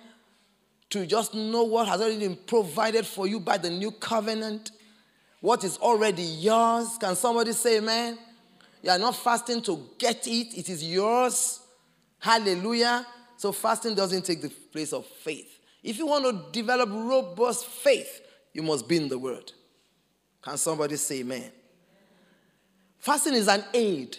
to 0.89 1.05
just 1.05 1.33
know 1.33 1.63
what 1.63 1.87
has 1.87 2.01
already 2.01 2.19
been 2.19 2.35
provided 2.35 3.05
for 3.05 3.27
you 3.27 3.39
by 3.39 3.57
the 3.57 3.69
new 3.69 3.91
covenant, 3.91 4.71
what 5.41 5.63
is 5.63 5.77
already 5.77 6.23
yours. 6.23 6.97
Can 6.99 7.15
somebody 7.15 7.53
say 7.53 7.77
amen? 7.77 8.17
You 8.81 8.91
are 8.91 8.99
not 8.99 9.15
fasting 9.15 9.61
to 9.63 9.89
get 9.97 10.27
it, 10.27 10.57
it 10.57 10.69
is 10.69 10.83
yours. 10.83 11.61
Hallelujah. 12.19 13.05
So 13.37 13.51
fasting 13.51 13.95
doesn't 13.95 14.25
take 14.25 14.41
the 14.41 14.49
place 14.49 14.93
of 14.93 15.05
faith. 15.05 15.59
If 15.83 15.97
you 15.97 16.07
want 16.07 16.25
to 16.25 16.51
develop 16.51 16.89
robust 16.89 17.67
faith, 17.67 18.21
you 18.53 18.63
must 18.63 18.87
be 18.87 18.97
in 18.97 19.07
the 19.07 19.19
word. 19.19 19.51
Can 20.41 20.57
somebody 20.57 20.95
say 20.95 21.19
amen? 21.19 21.51
Fasting 22.97 23.33
is 23.33 23.47
an 23.47 23.63
aid. 23.73 24.17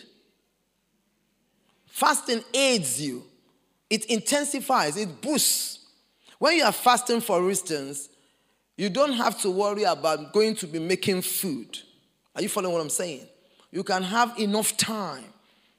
Fasting 1.87 2.45
aids 2.55 3.03
you. 3.03 3.25
It 3.91 4.05
intensifies, 4.07 4.97
it 4.97 5.21
boosts. 5.21 5.78
When 6.39 6.57
you 6.57 6.65
are 6.65 6.73
fasting, 6.73 7.21
for 7.21 7.49
instance, 7.49 8.09
you 8.77 8.89
don't 8.89 9.13
have 9.13 9.41
to 9.43 9.51
worry 9.51 9.83
about 9.83 10.33
going 10.33 10.55
to 10.57 10.67
be 10.67 10.79
making 10.79 11.23
food. 11.23 11.79
Are 12.35 12.43
you 12.43 12.49
following 12.49 12.75
what 12.75 12.83
I'm 12.83 12.91
saying? 12.91 13.27
You 13.73 13.83
can 13.83 14.03
have 14.03 14.39
enough 14.39 14.77
time 14.77 15.25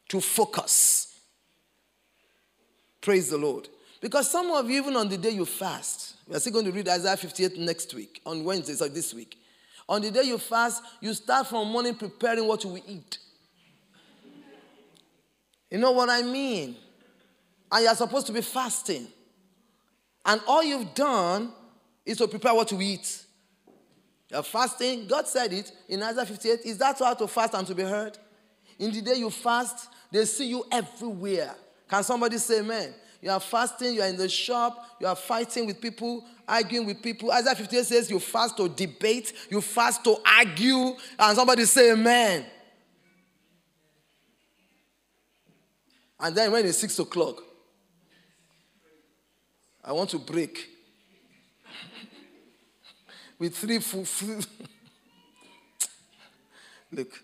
to 0.10 0.20
focus 0.20 1.10
Praise 3.01 3.30
the 3.30 3.38
Lord. 3.38 3.68
Because 4.01 4.30
some 4.30 4.51
of 4.51 4.70
you, 4.70 4.82
even 4.82 4.96
on 4.96 5.10
the 5.10 5.18
day 5.18 5.32
you 5.32 5.46
fast, 5.46 6.16
we're 6.28 6.39
still 6.39 6.54
going 6.54 6.66
to 6.66 6.72
read 6.72 6.88
Isaiah 6.88 7.18
58 7.18 7.58
next 7.58 7.94
week, 7.94 8.22
on 8.25 8.44
Wednesday, 8.44 8.74
so 8.74 8.88
this 8.88 9.13
week. 9.13 9.38
On 9.88 10.01
the 10.01 10.12
day 10.12 10.24
you 10.24 10.38
fast, 10.38 10.84
you 11.01 11.13
start 11.13 11.48
from 11.48 11.70
morning 11.70 11.96
preparing 11.96 12.48
what 12.48 12.63
you 12.63 12.70
will 12.72 12.84
eat. 12.88 13.18
You 15.72 15.80
know 15.80 15.92
what 15.92 16.10
I 16.10 16.22
mean? 16.22 16.75
And 17.72 17.84
you're 17.84 17.96
supposed 17.96 18.28
to 18.28 18.34
be 18.34 18.42
fasting. 18.42 19.08
And 20.29 20.41
all 20.45 20.63
you've 20.63 20.93
done 20.93 21.51
is 22.05 22.19
to 22.19 22.27
prepare 22.27 22.53
what 22.53 22.67
to 22.67 22.79
eat. 22.79 23.25
You're 24.29 24.43
fasting. 24.43 25.07
God 25.07 25.27
said 25.27 25.51
it 25.51 25.71
in 25.88 26.03
Isaiah 26.03 26.24
58. 26.24 26.59
Is 26.65 26.77
that 26.77 27.00
how 27.00 27.15
to 27.15 27.27
fast 27.27 27.55
and 27.55 27.65
to 27.65 27.74
be 27.74 27.81
heard? 27.81 28.15
In 28.77 28.91
the 28.91 29.01
day 29.01 29.15
you 29.15 29.31
fast, 29.31 29.89
they 30.12 30.25
see 30.25 30.50
you 30.50 30.63
everywhere. 30.71 31.55
Can 31.89 32.03
somebody 32.03 32.38
say 32.38 32.59
amen? 32.59 32.93
You 33.24 33.31
are 33.31 33.39
fasting, 33.39 33.95
you 33.95 34.03
are 34.03 34.07
in 34.07 34.17
the 34.17 34.29
shop, 34.29 34.98
you 35.01 35.07
are 35.07 35.15
fighting 35.15 35.65
with 35.65 35.81
people, 35.81 36.24
arguing 36.48 36.86
with 36.86 37.01
people. 37.01 37.31
Isaiah 37.31 37.55
58 37.55 37.86
says 37.86 38.12
you 38.12 38.19
fast 38.19 38.55
to 38.57 38.69
debate, 38.69 39.33
you 39.50 39.62
fast 39.62 40.03
to 40.03 40.15
argue, 40.24 40.93
and 41.17 41.36
somebody 41.36 41.65
say 41.65 41.91
amen. 41.91 42.45
And 46.19 46.36
then 46.36 46.51
when 46.51 46.67
it's 46.67 46.77
six 46.77 47.00
o'clock, 47.00 47.41
I 49.89 49.91
want 49.91 50.12
to 50.12 50.19
break. 50.19 50.69
with 53.39 53.55
three 53.58 53.79
full. 53.79 54.05
Look. 56.91 57.24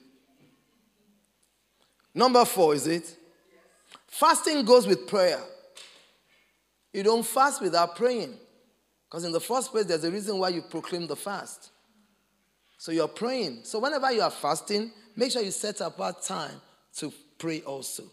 Number 2.12 2.44
four, 2.44 2.74
is 2.74 2.88
it? 2.88 3.16
Fasting 4.08 4.66
goes 4.66 4.88
with 4.88 5.06
prayer. 5.06 5.40
You 6.92 7.04
don't 7.04 7.24
fast 7.24 7.62
without 7.62 7.96
praying. 7.96 8.34
Because 9.08 9.26
in 9.26 9.32
the 9.32 9.40
first 9.40 9.70
place, 9.70 9.86
there's 9.86 10.04
a 10.04 10.10
reason 10.10 10.40
why 10.40 10.50
you 10.50 10.64
proclaim 10.64 11.06
the 11.06 11.16
fast. 11.16 11.70
So 12.80 12.92
you're 12.92 13.08
praying. 13.08 13.60
So 13.62 13.78
whenever 13.78 14.12
you 14.12 14.22
are 14.22 14.32
fasting, 14.32 14.92
make 15.16 15.32
sure 15.32 15.44
you 15.44 15.52
set 15.52 15.82
apart 15.82 16.24
time 16.24 16.60
to 16.96 17.14
pray 17.38 17.62
also. 17.62 18.06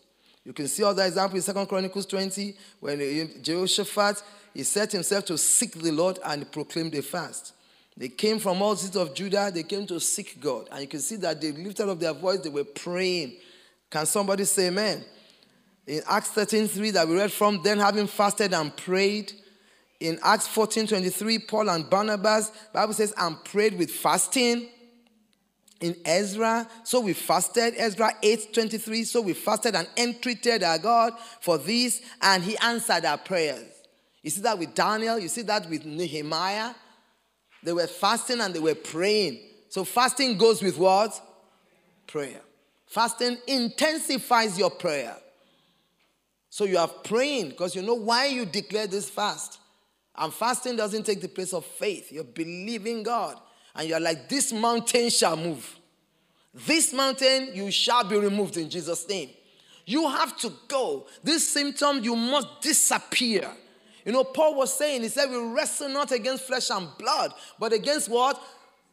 You 0.45 0.53
can 0.53 0.67
see 0.67 0.83
other 0.83 1.05
examples 1.05 1.49
in 1.49 1.55
2 1.55 1.67
Chronicles 1.67 2.07
20 2.07 2.57
when 2.81 3.43
Jehoshaphat 3.43 4.23
he 4.55 4.65
set 4.65 4.93
himself 4.93 5.25
to 5.27 5.39
seek 5.39 5.73
the 5.75 5.93
Lord 5.93 6.19
and 6.25 6.51
proclaimed 6.51 6.95
a 6.95 7.03
fast. 7.03 7.55
They 7.97 8.09
came 8.09 8.39
from 8.39 8.61
all 8.63 8.77
cities 8.77 8.97
of 8.97 9.15
Judah, 9.15 9.51
they 9.53 9.63
came 9.63 9.87
to 9.87 10.01
seek 10.01 10.41
God. 10.41 10.69
And 10.71 10.81
you 10.81 10.89
can 10.89 11.01
see 11.01 11.17
that 11.17 11.41
they 11.41 11.53
lifted 11.53 11.89
up 11.89 12.01
their 12.01 12.13
voice, 12.13 12.41
they 12.41 12.49
were 12.49 12.65
praying. 12.65 13.35
Can 13.91 14.07
somebody 14.07 14.45
say 14.45 14.69
amen? 14.69 15.05
In 15.87 16.03
Acts 16.09 16.29
13 16.31 16.69
3 16.69 16.91
that 16.93 17.09
we 17.09 17.17
read 17.17 17.33
from, 17.33 17.63
then 17.63 17.79
having 17.79 18.07
fasted 18.07 18.55
and 18.55 18.75
prayed. 18.77 19.33
In 20.01 20.19
Acts 20.23 20.49
14 20.49 20.87
23, 20.87 21.39
Paul 21.41 21.71
and 21.71 21.89
Barnabas, 21.89 22.51
Bible 22.73 22.95
says, 22.95 23.15
and 23.17 23.43
prayed 23.45 23.79
with 23.79 23.91
fasting 23.91 24.69
in 25.83 25.97
Ezra. 26.05 26.67
So 26.85 27.01
we 27.01 27.13
fasted, 27.13 27.75
Ezra 27.77 28.13
8 28.23 28.55
23. 28.55 29.05
So 29.05 29.21
we 29.21 29.35
fasted 29.35 29.75
and 29.75 29.87
entreated 29.97 30.63
our 30.63 30.79
God 30.79 31.13
for 31.41 31.59
this, 31.59 32.01
and 32.23 32.43
he 32.43 32.57
answered 32.59 33.05
our 33.05 33.19
prayers. 33.19 33.67
You 34.23 34.31
see 34.31 34.41
that 34.43 34.59
with 34.59 34.75
Daniel, 34.75 35.19
you 35.19 35.29
see 35.29 35.43
that 35.43 35.69
with 35.69 35.85
Nehemiah. 35.85 36.73
They 37.63 37.73
were 37.73 37.87
fasting 37.87 38.41
and 38.41 38.55
they 38.55 38.61
were 38.61 38.75
praying. 38.75 39.41
So 39.69 39.85
fasting 39.85 40.39
goes 40.39 40.63
with 40.63 40.79
what? 40.79 41.21
Prayer. 42.07 42.41
Fasting 42.87 43.39
intensifies 43.47 44.59
your 44.59 44.71
prayer. 44.71 45.17
So 46.51 46.65
you 46.65 46.79
are 46.79 46.89
praying 46.89 47.51
because 47.51 47.75
you 47.75 47.83
know 47.83 47.95
why 47.95 48.27
you 48.27 48.45
declare 48.45 48.87
this 48.87 49.09
fast. 49.09 49.59
And 50.15 50.33
fasting 50.33 50.77
doesn't 50.77 51.05
take 51.05 51.23
the 51.23 51.29
place 51.29 51.55
of 51.55 51.65
faith. 51.65 52.13
You're 52.13 52.25
believing 52.25 53.03
God. 53.03 53.41
And 53.75 53.89
you're 53.89 54.01
like, 54.01 54.29
this 54.29 54.53
mountain 54.53 55.09
shall 55.11 55.37
move. 55.37 55.79
This 56.55 56.93
mountain, 56.93 57.51
you 57.55 57.71
shall 57.71 58.05
be 58.05 58.17
removed 58.17 58.57
in 58.57 58.69
Jesus' 58.69 59.09
name. 59.09 59.31
You 59.87 60.09
have 60.09 60.37
to 60.39 60.53
go. 60.69 61.07
This 61.25 61.49
symptom, 61.49 62.05
you 62.05 62.15
must 62.15 62.61
disappear. 62.61 63.51
You 64.05 64.13
know, 64.13 64.25
Paul 64.25 64.57
was 64.57 64.77
saying, 64.77 65.03
he 65.03 65.09
said, 65.09 65.31
we 65.31 65.39
wrestle 65.39 65.89
not 65.89 66.13
against 66.13 66.45
flesh 66.45 66.71
and 66.71 66.89
blood, 66.99 67.33
but 67.59 67.73
against 67.73 68.09
what? 68.09 68.41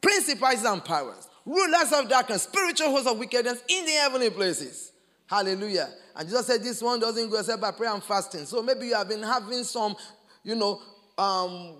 Principalities 0.00 0.64
and 0.64 0.84
powers, 0.84 1.28
rulers 1.44 1.92
of 1.92 2.08
darkness, 2.08 2.44
spiritual 2.44 2.90
hosts 2.90 3.08
of 3.08 3.18
wickedness 3.18 3.62
in 3.68 3.84
the 3.84 3.92
heavenly 3.92 4.30
places. 4.30 4.92
Hallelujah. 5.26 5.88
And 6.16 6.28
Jesus 6.28 6.46
said, 6.46 6.62
this 6.62 6.82
one 6.82 6.98
doesn't 6.98 7.28
go 7.28 7.38
except 7.38 7.60
by 7.60 7.70
prayer 7.72 7.92
and 7.92 8.02
fasting. 8.02 8.46
So 8.46 8.62
maybe 8.62 8.86
you 8.86 8.94
have 8.94 9.08
been 9.08 9.22
having 9.22 9.62
some, 9.64 9.94
you 10.42 10.54
know, 10.54 10.80
um, 11.18 11.76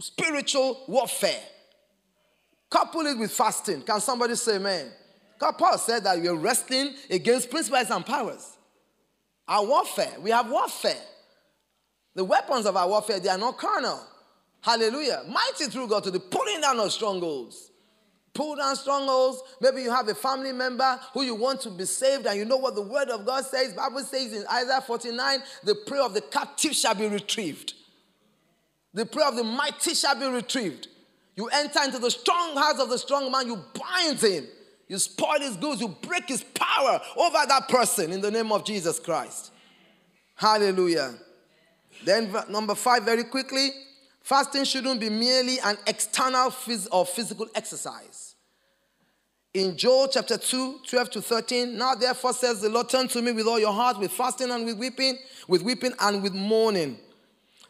spiritual 0.00 0.84
warfare. 0.88 1.40
Couple 2.70 3.06
it 3.06 3.18
with 3.18 3.30
fasting. 3.30 3.82
Can 3.82 4.00
somebody 4.00 4.34
say 4.34 4.56
amen? 4.56 4.90
God, 5.38 5.52
Paul 5.52 5.78
said 5.78 6.04
that 6.04 6.20
we 6.20 6.28
are 6.28 6.36
wrestling 6.36 6.94
against 7.10 7.50
principalities 7.50 7.94
and 7.94 8.04
powers. 8.04 8.56
Our 9.46 9.66
warfare, 9.66 10.14
we 10.20 10.30
have 10.30 10.50
warfare. 10.50 11.02
The 12.14 12.24
weapons 12.24 12.66
of 12.66 12.76
our 12.76 12.88
warfare, 12.88 13.20
they 13.20 13.28
are 13.28 13.38
not 13.38 13.58
carnal. 13.58 14.00
Hallelujah. 14.60 15.22
Mighty 15.28 15.70
through 15.70 15.88
God 15.88 16.04
to 16.04 16.10
the 16.10 16.20
pulling 16.20 16.60
down 16.60 16.80
of 16.80 16.90
strongholds. 16.92 17.70
Pull 18.32 18.56
down 18.56 18.74
strongholds. 18.76 19.42
Maybe 19.60 19.82
you 19.82 19.90
have 19.90 20.08
a 20.08 20.14
family 20.14 20.52
member 20.52 20.98
who 21.12 21.22
you 21.22 21.34
want 21.34 21.60
to 21.62 21.70
be 21.70 21.84
saved, 21.84 22.26
and 22.26 22.36
you 22.38 22.44
know 22.44 22.56
what 22.56 22.74
the 22.74 22.82
word 22.82 23.08
of 23.08 23.24
God 23.26 23.44
says. 23.44 23.74
Bible 23.74 24.00
says 24.00 24.32
in 24.32 24.44
Isaiah 24.50 24.80
49, 24.80 25.40
the 25.62 25.74
prayer 25.86 26.02
of 26.02 26.14
the 26.14 26.20
captive 26.20 26.74
shall 26.74 26.94
be 26.94 27.06
retrieved. 27.06 27.74
The 28.92 29.06
prayer 29.06 29.28
of 29.28 29.36
the 29.36 29.44
mighty 29.44 29.94
shall 29.94 30.18
be 30.18 30.26
retrieved. 30.26 30.88
You 31.36 31.48
enter 31.48 31.82
into 31.82 31.98
the 31.98 32.10
strong 32.10 32.56
house 32.56 32.78
of 32.78 32.88
the 32.88 32.98
strong 32.98 33.30
man, 33.30 33.46
you 33.46 33.62
bind 33.74 34.20
him, 34.20 34.46
you 34.88 34.98
spoil 34.98 35.40
his 35.40 35.56
goods, 35.56 35.80
you 35.80 35.88
break 35.88 36.28
his 36.28 36.44
power 36.54 37.00
over 37.16 37.38
that 37.48 37.68
person 37.68 38.12
in 38.12 38.20
the 38.20 38.30
name 38.30 38.52
of 38.52 38.64
Jesus 38.64 39.00
Christ. 39.00 39.50
Hallelujah. 40.36 41.14
Then, 42.04 42.34
number 42.48 42.74
five, 42.74 43.04
very 43.04 43.24
quickly, 43.24 43.70
fasting 44.22 44.64
shouldn't 44.64 45.00
be 45.00 45.08
merely 45.08 45.58
an 45.60 45.76
external 45.86 46.50
phys- 46.50 46.88
or 46.92 47.06
physical 47.06 47.48
exercise. 47.54 48.34
In 49.54 49.76
Joel 49.76 50.08
chapter 50.08 50.36
2, 50.36 50.80
12 50.86 51.10
to 51.10 51.22
13, 51.22 51.78
now 51.78 51.94
therefore 51.94 52.32
says 52.32 52.60
the 52.60 52.68
Lord, 52.68 52.88
turn 52.88 53.06
to 53.08 53.22
me 53.22 53.30
with 53.30 53.46
all 53.46 53.60
your 53.60 53.72
heart, 53.72 54.00
with 54.00 54.10
fasting 54.10 54.50
and 54.50 54.66
with 54.66 54.76
weeping, 54.78 55.16
with 55.46 55.62
weeping 55.62 55.92
and 56.00 56.22
with 56.22 56.34
mourning. 56.34 56.98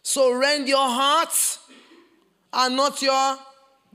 So 0.02 0.32
rend 0.32 0.66
your 0.66 0.88
hearts 0.88 1.58
and 2.54 2.76
not 2.76 3.02
your 3.02 3.36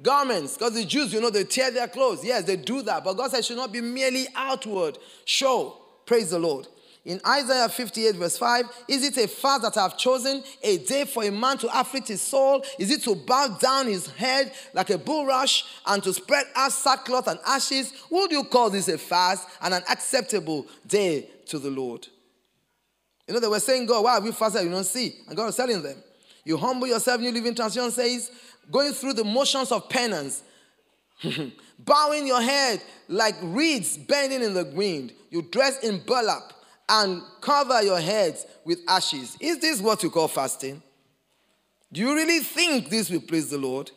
garments. 0.01 0.57
Because 0.57 0.73
the 0.73 0.85
Jews, 0.85 1.13
you 1.13 1.21
know, 1.21 1.29
they 1.29 1.43
tear 1.43 1.71
their 1.71 1.87
clothes. 1.87 2.23
Yes, 2.23 2.43
they 2.43 2.55
do 2.55 2.81
that. 2.83 3.03
But 3.03 3.13
God 3.13 3.31
said 3.31 3.39
it 3.39 3.45
should 3.45 3.57
not 3.57 3.71
be 3.71 3.81
merely 3.81 4.27
outward 4.35 4.97
show. 5.25 5.81
Praise 6.05 6.31
the 6.31 6.39
Lord. 6.39 6.67
In 7.05 7.21
Isaiah 7.25 7.69
58, 7.69 8.15
verse 8.15 8.37
5, 8.37 8.65
is 8.87 9.03
it 9.03 9.17
a 9.17 9.27
fast 9.27 9.63
that 9.63 9.77
I 9.77 9.83
have 9.83 9.97
chosen, 9.97 10.43
a 10.61 10.77
day 10.79 11.05
for 11.05 11.23
a 11.23 11.31
man 11.31 11.57
to 11.59 11.79
afflict 11.79 12.09
his 12.09 12.21
soul? 12.21 12.63
Is 12.77 12.91
it 12.91 13.03
to 13.03 13.15
bow 13.15 13.57
down 13.59 13.87
his 13.87 14.07
head 14.11 14.51
like 14.73 14.89
a 14.89 14.97
bulrush 14.97 15.63
and 15.85 16.03
to 16.03 16.13
spread 16.13 16.45
out 16.55 16.71
sackcloth 16.71 17.27
and 17.27 17.39
ashes? 17.47 17.93
Would 18.11 18.31
you 18.31 18.43
call 18.43 18.69
this 18.69 18.89
a 18.89 18.97
fast 18.97 19.47
and 19.61 19.73
an 19.73 19.83
acceptable 19.89 20.67
day 20.85 21.29
to 21.47 21.57
the 21.57 21.69
Lord? 21.69 22.05
You 23.27 23.33
know, 23.33 23.39
they 23.39 23.47
were 23.47 23.59
saying, 23.59 23.85
God, 23.85 24.03
why 24.03 24.15
have 24.15 24.25
you 24.25 24.33
fasted? 24.33 24.63
You 24.63 24.69
don't 24.69 24.83
see. 24.83 25.15
And 25.27 25.37
God 25.37 25.45
was 25.45 25.55
telling 25.55 25.81
them, 25.81 26.03
You 26.49 26.57
humble 26.57 26.87
yourself, 26.87 27.21
New 27.21 27.31
Living 27.31 27.53
Translation 27.53 27.91
says, 27.91 28.31
going 28.71 28.91
through 28.93 29.13
the 29.13 29.23
motions 29.23 29.71
of 29.71 29.87
penance, 29.87 30.41
bowing 31.79 32.25
your 32.25 32.41
head 32.41 32.81
like 33.07 33.35
reeds 33.43 33.99
bending 33.99 34.41
in 34.41 34.55
the 34.55 34.65
wind. 34.65 35.13
You 35.29 35.43
dress 35.43 35.77
in 35.83 36.01
burlap 36.07 36.53
and 36.89 37.21
cover 37.39 37.83
your 37.83 37.99
heads 37.99 38.47
with 38.65 38.79
ashes. 38.87 39.37
Is 39.39 39.59
this 39.59 39.79
what 39.79 40.01
you 40.01 40.09
call 40.09 40.27
fasting? 40.27 40.81
Do 41.93 42.01
you 42.01 42.15
really 42.15 42.39
think 42.39 42.89
this 42.89 43.11
will 43.11 43.21
please 43.21 43.51
the 43.51 43.59
Lord? 43.59 43.91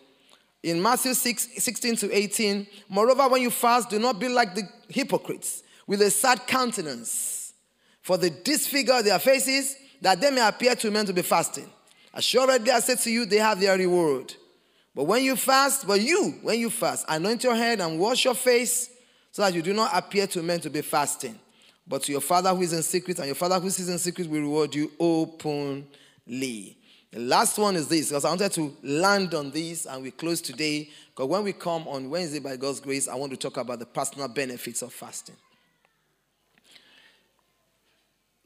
In 0.62 0.82
Matthew 0.82 1.14
6, 1.14 1.48
16 1.56 1.96
to 1.96 2.14
18, 2.14 2.66
moreover, 2.90 3.28
when 3.28 3.40
you 3.40 3.48
fast, 3.50 3.88
do 3.88 3.98
not 3.98 4.20
be 4.20 4.28
like 4.28 4.54
the 4.54 4.68
hypocrites 4.90 5.62
with 5.86 6.02
a 6.02 6.10
sad 6.10 6.46
countenance, 6.46 7.54
for 8.02 8.18
they 8.18 8.28
disfigure 8.28 9.02
their 9.02 9.18
faces 9.18 9.74
that 10.02 10.20
they 10.20 10.30
may 10.30 10.46
appear 10.46 10.74
to 10.74 10.90
men 10.90 11.06
to 11.06 11.14
be 11.14 11.22
fasting. 11.22 11.70
Assuredly, 12.14 12.70
I 12.70 12.80
say 12.80 12.96
to 12.96 13.10
you, 13.10 13.24
they 13.24 13.38
have 13.38 13.60
their 13.60 13.76
reward. 13.76 14.34
But 14.94 15.04
when 15.04 15.22
you 15.22 15.36
fast, 15.36 15.86
but 15.86 16.00
you, 16.00 16.34
when 16.42 16.60
you 16.60 16.68
fast, 16.68 17.06
anoint 17.08 17.44
your 17.44 17.54
head 17.54 17.80
and 17.80 17.98
wash 17.98 18.24
your 18.24 18.34
face 18.34 18.90
so 19.30 19.42
that 19.42 19.54
you 19.54 19.62
do 19.62 19.72
not 19.72 19.90
appear 19.94 20.26
to 20.26 20.42
men 20.42 20.60
to 20.60 20.70
be 20.70 20.82
fasting 20.82 21.38
but 21.86 22.02
to 22.04 22.12
your 22.12 22.20
Father 22.20 22.54
who 22.54 22.62
is 22.62 22.72
in 22.72 22.82
secret, 22.82 23.18
and 23.18 23.26
your 23.26 23.34
Father 23.34 23.58
who 23.58 23.66
is 23.66 23.88
in 23.88 23.98
secret 23.98 24.28
will 24.28 24.40
reward 24.40 24.74
you 24.74 24.90
openly. 24.98 26.78
The 27.10 27.18
last 27.18 27.58
one 27.58 27.76
is 27.76 27.88
this, 27.88 28.08
because 28.08 28.24
I 28.24 28.30
wanted 28.30 28.52
to 28.52 28.74
land 28.82 29.34
on 29.34 29.50
this 29.50 29.84
and 29.84 30.02
we 30.02 30.10
close 30.10 30.40
today. 30.40 30.88
Because 31.10 31.28
when 31.28 31.44
we 31.44 31.52
come 31.52 31.86
on 31.86 32.08
Wednesday, 32.08 32.38
by 32.38 32.56
God's 32.56 32.80
grace, 32.80 33.08
I 33.08 33.14
want 33.16 33.32
to 33.32 33.36
talk 33.36 33.58
about 33.58 33.80
the 33.80 33.86
personal 33.86 34.28
benefits 34.28 34.80
of 34.80 34.92
fasting. 34.92 35.36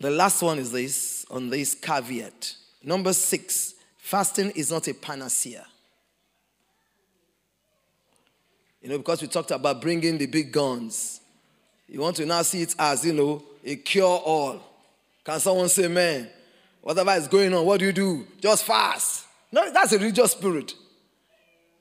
The 0.01 0.11
last 0.11 0.43
one 0.43 0.59
is 0.59 0.73
this, 0.73 1.25
on 1.31 1.49
this 1.49 1.75
caveat. 1.75 2.57
Number 2.87 3.13
six, 3.13 3.75
fasting 3.99 4.53
is 4.53 4.71
not 4.71 4.87
a 4.87 4.95
panacea. 4.95 5.67
You 8.81 8.91
know, 8.91 8.99
because 8.99 9.21
we 9.21 9.27
talked 9.27 9.51
about 9.51 9.83
bringing 9.83 10.17
the 10.17 10.27
big 10.27 10.53
guns. 10.53 11.21
You 11.89 12.01
want 12.01 12.15
to 12.17 12.27
now 12.27 12.43
see 12.43 12.63
it 12.63 12.77
as, 12.79 13.05
you 13.05 13.13
know, 13.13 13.43
a 13.65 13.75
cure 13.75 14.07
all. 14.07 14.63
Can 15.25 15.41
someone 15.41 15.69
say, 15.69 15.89
man, 15.89 16.31
whatever 16.81 17.11
is 17.11 17.27
going 17.27 17.53
on, 17.53 17.67
what 17.67 17.81
do 17.81 17.87
you 17.87 17.93
do? 17.93 18.25
Just 18.41 18.63
fast. 18.63 19.25
No, 19.51 19.69
that's 19.73 19.93
a 19.93 19.99
religious 19.99 20.31
spirit. 20.31 20.73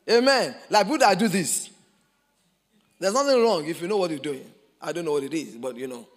Amen. 0.10 0.56
Like 0.72 0.88
Buddha, 0.88 1.06
I 1.06 1.14
do 1.14 1.28
this. 1.28 1.70
There's 3.00 3.14
nothing 3.14 3.44
wrong 3.44 3.64
if 3.68 3.80
you 3.80 3.88
know 3.88 3.98
what 3.98 4.10
you're 4.10 4.18
doing. 4.18 4.46
I 4.82 4.92
don't 4.92 5.06
know 5.06 5.12
what 5.12 5.24
it 5.24 5.34
is, 5.36 5.56
but 5.56 5.78
you 5.78 5.86
know. 5.86 6.08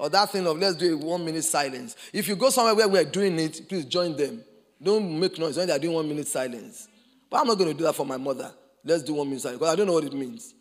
Or 0.00 0.08
that 0.08 0.30
thing 0.30 0.46
of 0.46 0.58
let's 0.58 0.76
do 0.76 0.94
a 0.94 0.96
one 0.96 1.26
minute 1.26 1.44
silence. 1.44 1.94
If 2.10 2.26
you 2.26 2.34
go 2.34 2.48
somewhere 2.48 2.74
where 2.74 2.88
we're 2.88 3.04
doing 3.04 3.38
it, 3.38 3.68
please 3.68 3.84
join 3.84 4.16
them. 4.16 4.42
Don't 4.82 5.20
make 5.20 5.38
noise 5.38 5.58
when 5.58 5.68
they're 5.68 5.78
doing 5.78 5.94
one 5.94 6.08
minute 6.08 6.26
silence. 6.26 6.88
But 7.28 7.42
I'm 7.42 7.46
not 7.46 7.58
going 7.58 7.70
to 7.70 7.76
do 7.76 7.84
that 7.84 7.92
for 7.92 8.06
my 8.06 8.16
mother. 8.16 8.50
Let's 8.82 9.02
do 9.02 9.12
one 9.12 9.28
minute 9.28 9.42
silence 9.42 9.58
because 9.58 9.74
I 9.74 9.76
don't 9.76 9.86
know 9.86 9.92
what 9.92 10.04
it 10.04 10.14
means. 10.14 10.54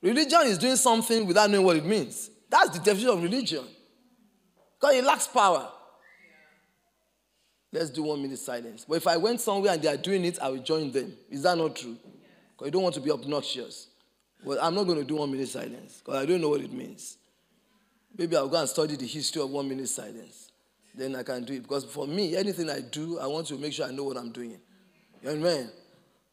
Religion 0.00 0.42
is 0.44 0.58
doing 0.58 0.76
something 0.76 1.26
without 1.26 1.50
knowing 1.50 1.66
what 1.66 1.76
it 1.76 1.84
means. 1.84 2.30
That's 2.48 2.70
the 2.70 2.78
definition 2.78 3.08
of 3.08 3.20
religion. 3.20 3.64
Because 4.80 4.94
it 4.94 5.02
lacks 5.02 5.26
power. 5.26 5.68
Let's 7.72 7.90
do 7.90 8.04
one 8.04 8.22
minute 8.22 8.38
silence. 8.38 8.84
But 8.88 8.98
if 8.98 9.08
I 9.08 9.16
went 9.16 9.40
somewhere 9.40 9.72
and 9.72 9.82
they 9.82 9.88
are 9.88 9.96
doing 9.96 10.24
it, 10.24 10.38
I 10.40 10.50
will 10.50 10.62
join 10.62 10.92
them. 10.92 11.14
Is 11.28 11.42
that 11.42 11.58
not 11.58 11.74
true? 11.74 11.96
Because 12.52 12.66
you 12.66 12.70
don't 12.70 12.84
want 12.84 12.94
to 12.94 13.00
be 13.00 13.10
obnoxious. 13.10 13.88
Well, 14.44 14.58
I'm 14.62 14.76
not 14.76 14.84
going 14.84 14.98
to 14.98 15.04
do 15.04 15.16
one 15.16 15.32
minute 15.32 15.48
silence 15.48 15.98
because 15.98 16.22
I 16.22 16.26
don't 16.26 16.40
know 16.40 16.50
what 16.50 16.60
it 16.60 16.72
means. 16.72 17.16
Maybe 18.16 18.36
I'll 18.36 18.48
go 18.48 18.58
and 18.58 18.68
study 18.68 18.96
the 18.96 19.06
history 19.06 19.42
of 19.42 19.50
one 19.50 19.68
minute 19.68 19.88
silence. 19.88 20.50
Then 20.94 21.16
I 21.16 21.22
can 21.22 21.44
do 21.44 21.54
it. 21.54 21.62
Because 21.62 21.84
for 21.84 22.06
me, 22.06 22.36
anything 22.36 22.68
I 22.68 22.80
do, 22.80 23.18
I 23.18 23.26
want 23.26 23.46
to 23.48 23.56
make 23.56 23.72
sure 23.72 23.86
I 23.86 23.90
know 23.90 24.04
what 24.04 24.16
I'm 24.16 24.30
doing. 24.30 24.58
You 25.22 25.34
mean? 25.36 25.70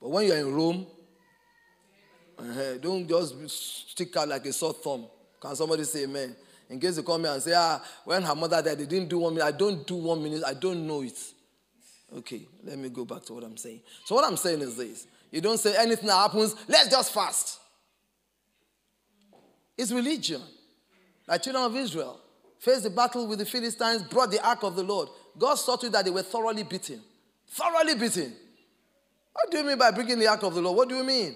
But 0.02 0.10
when 0.10 0.28
you're 0.28 0.38
in 0.38 0.54
Rome, 0.54 0.86
Uh-huh. 2.40 2.78
Don't 2.78 3.08
just 3.08 3.92
stick 3.92 4.16
out 4.16 4.30
like 4.30 4.46
a 4.46 4.54
sore 4.54 4.74
thumb. 4.74 5.08
Can 5.42 5.56
somebody 5.56 5.84
say 5.84 6.04
amen? 6.04 6.36
In 6.70 6.80
case 6.80 6.98
you 6.98 7.04
come 7.04 7.24
here 7.24 7.34
and 7.34 7.42
say, 7.42 7.54
ah, 7.56 7.82
when 8.06 8.22
her 8.22 8.36
mother 8.36 8.62
died, 8.62 8.78
they 8.78 8.86
didn't 8.86 9.10
do 9.10 9.20
one 9.20 9.34
minute. 9.34 9.46
I 9.46 9.52
don't 9.52 9.86
do 9.86 9.96
one 9.96 10.24
minute. 10.24 10.44
I 10.46 10.54
don't 10.54 10.88
know 10.88 11.02
it. 11.02 11.18
Okay, 12.16 12.48
let 12.64 12.78
me 12.78 12.90
go 12.90 13.06
back 13.06 13.24
to 13.26 13.34
what 13.34 13.44
I'm 13.44 13.58
saying. 13.58 13.82
So, 14.06 14.16
what 14.16 14.26
I'm 14.26 14.38
saying 14.38 14.62
is 14.62 14.76
this 14.76 15.06
you 15.32 15.42
don't 15.42 15.60
say 15.60 15.76
anything 15.78 16.08
that 16.08 16.16
happens, 16.16 16.56
let's 16.68 16.90
just 16.90 17.14
fast. 17.14 17.60
It's 19.78 19.92
religion. 19.92 20.42
Like 21.30 21.44
children 21.44 21.64
of 21.64 21.76
Israel 21.76 22.20
faced 22.58 22.84
the 22.84 22.90
battle 22.90 23.28
with 23.28 23.40
the 23.40 23.46
Philistines, 23.46 24.02
brought 24.04 24.32
the 24.32 24.46
ark 24.46 24.64
of 24.64 24.76
the 24.76 24.84
Lord. 24.84 25.10
God 25.38 25.56
saw 25.56 25.76
to 25.76 25.86
it 25.86 25.92
that 25.92 26.04
they 26.04 26.12
were 26.12 26.24
thoroughly 26.24 26.64
beaten. 26.64 27.02
Thoroughly 27.48 27.96
beaten. 27.96 28.34
What 29.32 29.52
do 29.52 29.60
you 29.60 29.64
mean 29.64 29.78
by 29.78 29.92
bringing 29.92 30.18
the 30.18 30.28
ark 30.28 30.42
of 30.44 30.56
the 30.56 30.62
Lord? 30.62 30.76
What 30.76 30.90
do 30.90 30.96
you 30.96 31.04
mean? 31.04 31.36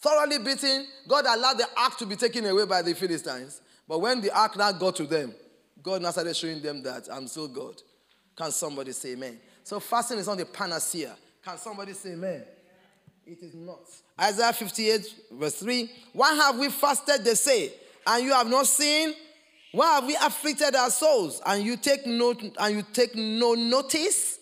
Thoroughly 0.00 0.38
beaten, 0.38 0.86
God 1.08 1.26
allowed 1.26 1.58
the 1.58 1.68
ark 1.76 1.98
to 1.98 2.06
be 2.06 2.16
taken 2.16 2.46
away 2.46 2.64
by 2.64 2.80
the 2.80 2.94
Philistines. 2.94 3.60
But 3.88 4.00
when 4.00 4.20
the 4.20 4.30
ark 4.30 4.56
now 4.56 4.72
got 4.72 4.96
to 4.96 5.06
them, 5.06 5.34
God 5.82 6.02
now 6.02 6.12
started 6.12 6.36
showing 6.36 6.62
them 6.62 6.82
that 6.84 7.08
I'm 7.12 7.26
still 7.26 7.48
God. 7.48 7.82
Can 8.36 8.52
somebody 8.52 8.92
say 8.92 9.12
amen? 9.12 9.38
So 9.64 9.80
fasting 9.80 10.18
is 10.18 10.26
not 10.28 10.38
the 10.38 10.46
panacea. 10.46 11.16
Can 11.44 11.58
somebody 11.58 11.92
say 11.92 12.12
amen? 12.12 12.44
It 13.26 13.42
is 13.42 13.54
not. 13.54 13.80
Isaiah 14.20 14.52
58, 14.52 15.14
verse 15.32 15.56
3. 15.56 15.90
Why 16.12 16.34
have 16.34 16.58
we 16.58 16.68
fasted, 16.68 17.24
they 17.24 17.34
say, 17.34 17.72
and 18.06 18.24
you 18.24 18.32
have 18.32 18.48
not 18.48 18.66
seen? 18.66 19.14
Why 19.72 19.96
have 19.96 20.06
we 20.06 20.16
afflicted 20.16 20.74
our 20.74 20.90
souls 20.90 21.42
and 21.44 21.62
you 21.62 21.76
take 21.76 22.06
no 22.06 22.34
and 22.58 22.76
you 22.76 22.84
take 22.92 23.14
no 23.14 23.54
notice? 23.54 24.38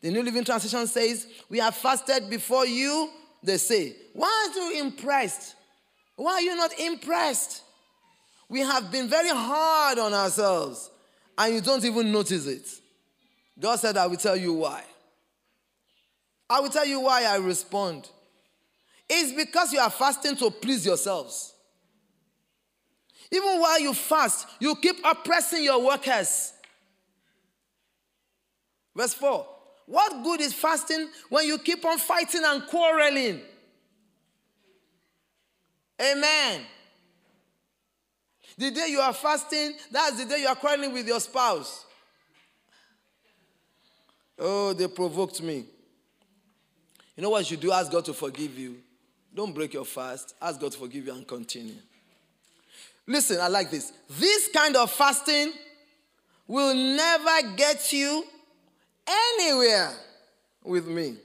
The 0.00 0.10
New 0.10 0.22
Living 0.22 0.44
Translation 0.44 0.86
says, 0.86 1.26
We 1.48 1.58
have 1.58 1.74
fasted 1.74 2.30
before 2.30 2.66
you. 2.66 3.10
They 3.42 3.56
say, 3.56 3.96
Why 4.12 4.44
aren't 4.44 4.56
you 4.56 4.84
impressed? 4.84 5.56
Why 6.16 6.32
are 6.34 6.40
you 6.40 6.56
not 6.56 6.78
impressed? 6.78 7.62
We 8.48 8.60
have 8.60 8.90
been 8.90 9.08
very 9.08 9.28
hard 9.28 9.98
on 9.98 10.14
ourselves 10.14 10.90
and 11.36 11.54
you 11.54 11.60
don't 11.60 11.84
even 11.84 12.10
notice 12.10 12.46
it. 12.46 12.68
God 13.58 13.76
said, 13.76 13.96
I 13.96 14.06
will 14.06 14.16
tell 14.16 14.36
you 14.36 14.52
why. 14.54 14.82
I 16.48 16.60
will 16.60 16.70
tell 16.70 16.86
you 16.86 17.00
why 17.00 17.24
I 17.24 17.36
respond. 17.36 18.08
It's 19.08 19.32
because 19.32 19.72
you 19.72 19.80
are 19.80 19.90
fasting 19.90 20.36
to 20.36 20.50
please 20.50 20.84
yourselves. 20.86 21.54
Even 23.30 23.60
while 23.60 23.80
you 23.80 23.92
fast, 23.92 24.46
you 24.58 24.74
keep 24.76 24.96
oppressing 25.04 25.62
your 25.62 25.84
workers. 25.84 26.52
Verse 28.96 29.14
4 29.14 29.46
What 29.86 30.22
good 30.24 30.40
is 30.40 30.54
fasting 30.54 31.08
when 31.28 31.46
you 31.46 31.58
keep 31.58 31.84
on 31.84 31.98
fighting 31.98 32.42
and 32.44 32.66
quarreling? 32.66 33.40
Amen. 36.00 36.62
The 38.56 38.70
day 38.70 38.88
you 38.88 39.00
are 39.00 39.12
fasting, 39.12 39.74
that's 39.90 40.18
the 40.18 40.24
day 40.24 40.40
you 40.40 40.48
are 40.48 40.56
quarreling 40.56 40.92
with 40.92 41.06
your 41.06 41.20
spouse. 41.20 41.84
Oh, 44.38 44.72
they 44.72 44.86
provoked 44.88 45.42
me. 45.42 45.64
You 47.16 47.22
know 47.22 47.30
what 47.30 47.50
you 47.50 47.56
do? 47.56 47.72
Ask 47.72 47.90
God 47.90 48.04
to 48.04 48.14
forgive 48.14 48.56
you. 48.58 48.76
Don't 49.34 49.52
break 49.52 49.74
your 49.74 49.84
fast. 49.84 50.34
Ask 50.40 50.60
God 50.60 50.72
to 50.72 50.78
forgive 50.78 51.06
you 51.06 51.12
and 51.12 51.26
continue. 51.26 51.74
Listen, 53.08 53.40
I 53.40 53.48
like 53.48 53.70
this. 53.70 53.90
This 54.10 54.50
kind 54.54 54.76
of 54.76 54.92
fasting 54.92 55.52
will 56.46 56.74
never 56.74 57.54
get 57.56 57.90
you 57.90 58.22
anywhere 59.08 59.92
with 60.62 60.86
me. 60.86 61.16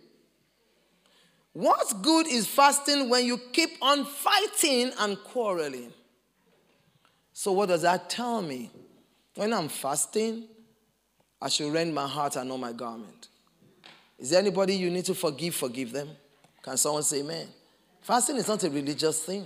What's 1.51 1.91
good 1.91 2.27
is 2.27 2.47
fasting 2.47 3.09
when 3.09 3.25
you 3.25 3.37
keep 3.51 3.71
on 3.81 4.05
fighting 4.05 4.93
and 4.97 5.17
quarreling. 5.25 5.91
So, 7.33 7.51
what 7.51 7.67
does 7.67 7.81
that 7.81 8.09
tell 8.09 8.41
me? 8.41 8.71
When 9.35 9.51
I'm 9.51 9.67
fasting, 9.67 10.45
I 11.41 11.49
should 11.49 11.73
rend 11.73 11.93
my 11.93 12.07
heart 12.07 12.37
and 12.37 12.47
not 12.47 12.61
my 12.61 12.71
garment. 12.71 13.27
Is 14.17 14.29
there 14.29 14.39
anybody 14.39 14.75
you 14.75 14.89
need 14.89 15.05
to 15.05 15.15
forgive? 15.15 15.53
Forgive 15.55 15.91
them. 15.91 16.09
Can 16.61 16.77
someone 16.77 17.03
say 17.03 17.19
amen? 17.19 17.47
Fasting 18.01 18.37
is 18.37 18.47
not 18.47 18.63
a 18.63 18.69
religious 18.69 19.23
thing. 19.23 19.45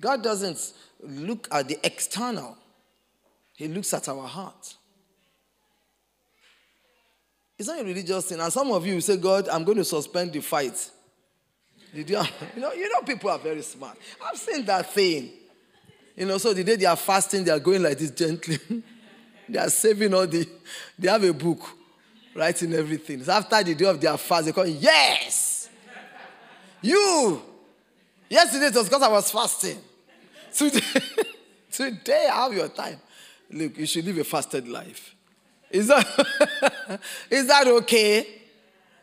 God 0.00 0.22
doesn't 0.22 0.72
look 1.00 1.48
at 1.50 1.68
the 1.68 1.78
external, 1.84 2.56
He 3.54 3.68
looks 3.68 3.92
at 3.94 4.08
our 4.08 4.26
heart. 4.26 4.74
It's 7.58 7.68
not 7.68 7.80
a 7.80 7.84
religious 7.84 8.26
thing. 8.26 8.40
And 8.40 8.52
some 8.52 8.72
of 8.72 8.84
you 8.84 9.00
say, 9.00 9.16
God, 9.16 9.48
I'm 9.48 9.64
going 9.64 9.78
to 9.78 9.84
suspend 9.84 10.32
the 10.32 10.40
fight. 10.40 10.90
Did 11.94 12.10
you, 12.10 12.20
you, 12.56 12.60
know, 12.60 12.72
you 12.72 12.92
know, 12.92 13.00
people 13.02 13.30
are 13.30 13.38
very 13.38 13.62
smart. 13.62 13.96
I've 14.24 14.38
seen 14.38 14.64
that 14.64 14.92
thing. 14.92 15.30
You 16.16 16.26
know, 16.26 16.38
so 16.38 16.52
the 16.52 16.64
day 16.64 16.76
they 16.76 16.84
are 16.84 16.96
fasting, 16.96 17.44
they 17.44 17.50
are 17.50 17.60
going 17.60 17.82
like 17.82 17.98
this 17.98 18.10
gently. 18.10 18.58
they 19.48 19.58
are 19.58 19.70
saving 19.70 20.14
all 20.14 20.26
the, 20.26 20.48
they 20.98 21.08
have 21.08 21.22
a 21.22 21.32
book 21.32 21.60
writing 22.34 22.72
everything. 22.72 23.22
So 23.22 23.32
after 23.32 23.62
the 23.62 23.74
day 23.74 23.84
of 23.84 24.00
their 24.00 24.16
fast, 24.16 24.46
they 24.46 24.52
call, 24.52 24.66
yes! 24.66 25.68
You! 26.82 27.42
Yesterday 28.34 28.66
it 28.66 28.74
was 28.74 28.88
because 28.88 29.02
I 29.02 29.08
was 29.12 29.30
fasting. 29.30 29.78
Today, 30.52 30.80
today 31.70 32.28
I 32.32 32.42
have 32.42 32.52
your 32.52 32.66
time. 32.66 33.00
Look, 33.48 33.78
you 33.78 33.86
should 33.86 34.04
live 34.06 34.18
a 34.18 34.24
fasted 34.24 34.66
life. 34.66 35.14
Is 35.70 35.86
that, 35.86 37.00
is 37.30 37.46
that 37.46 37.68
okay? 37.68 38.26